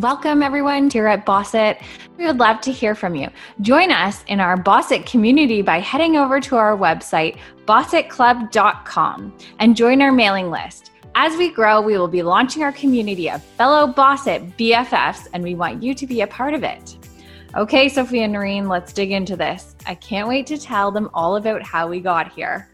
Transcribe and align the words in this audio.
Welcome, 0.00 0.42
everyone, 0.42 0.90
here 0.90 1.06
at 1.06 1.24
Bossit. 1.24 1.80
We 2.18 2.26
would 2.26 2.38
love 2.38 2.60
to 2.62 2.72
hear 2.72 2.96
from 2.96 3.14
you. 3.14 3.28
Join 3.60 3.92
us 3.92 4.24
in 4.26 4.40
our 4.40 4.56
Bossit 4.56 5.06
community 5.06 5.62
by 5.62 5.78
heading 5.78 6.16
over 6.16 6.40
to 6.40 6.56
our 6.56 6.76
website, 6.76 7.38
bossitclub.com, 7.64 9.38
and 9.60 9.76
join 9.76 10.02
our 10.02 10.10
mailing 10.10 10.50
list. 10.50 10.90
As 11.14 11.36
we 11.36 11.48
grow, 11.48 11.80
we 11.80 11.96
will 11.96 12.08
be 12.08 12.24
launching 12.24 12.64
our 12.64 12.72
community 12.72 13.30
of 13.30 13.40
fellow 13.40 13.86
Bossit 13.86 14.52
BFFs, 14.56 15.28
and 15.32 15.44
we 15.44 15.54
want 15.54 15.80
you 15.80 15.94
to 15.94 16.08
be 16.08 16.22
a 16.22 16.26
part 16.26 16.54
of 16.54 16.64
it. 16.64 16.98
Okay, 17.56 17.88
Sophia 17.88 18.24
and 18.24 18.32
Noreen, 18.32 18.68
let's 18.68 18.92
dig 18.92 19.12
into 19.12 19.36
this. 19.36 19.76
I 19.86 19.94
can't 19.94 20.26
wait 20.26 20.48
to 20.48 20.58
tell 20.58 20.90
them 20.90 21.08
all 21.14 21.36
about 21.36 21.62
how 21.62 21.86
we 21.86 22.00
got 22.00 22.32
here. 22.32 22.68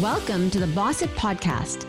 Welcome 0.00 0.50
to 0.50 0.60
the 0.60 0.66
Bossit 0.66 1.12
Podcast. 1.16 1.88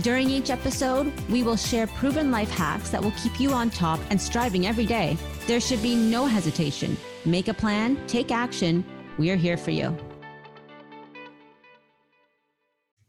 During 0.00 0.30
each 0.30 0.48
episode, 0.48 1.12
we 1.28 1.42
will 1.42 1.56
share 1.56 1.86
proven 1.86 2.30
life 2.30 2.50
hacks 2.50 2.88
that 2.90 3.02
will 3.02 3.12
keep 3.12 3.38
you 3.38 3.52
on 3.52 3.68
top 3.68 4.00
and 4.08 4.18
striving 4.18 4.66
every 4.66 4.86
day. 4.86 5.18
There 5.46 5.60
should 5.60 5.82
be 5.82 5.94
no 5.94 6.24
hesitation. 6.24 6.96
Make 7.26 7.48
a 7.48 7.54
plan, 7.54 7.98
take 8.06 8.32
action. 8.32 8.84
We 9.18 9.30
are 9.30 9.36
here 9.36 9.58
for 9.58 9.70
you. 9.70 9.94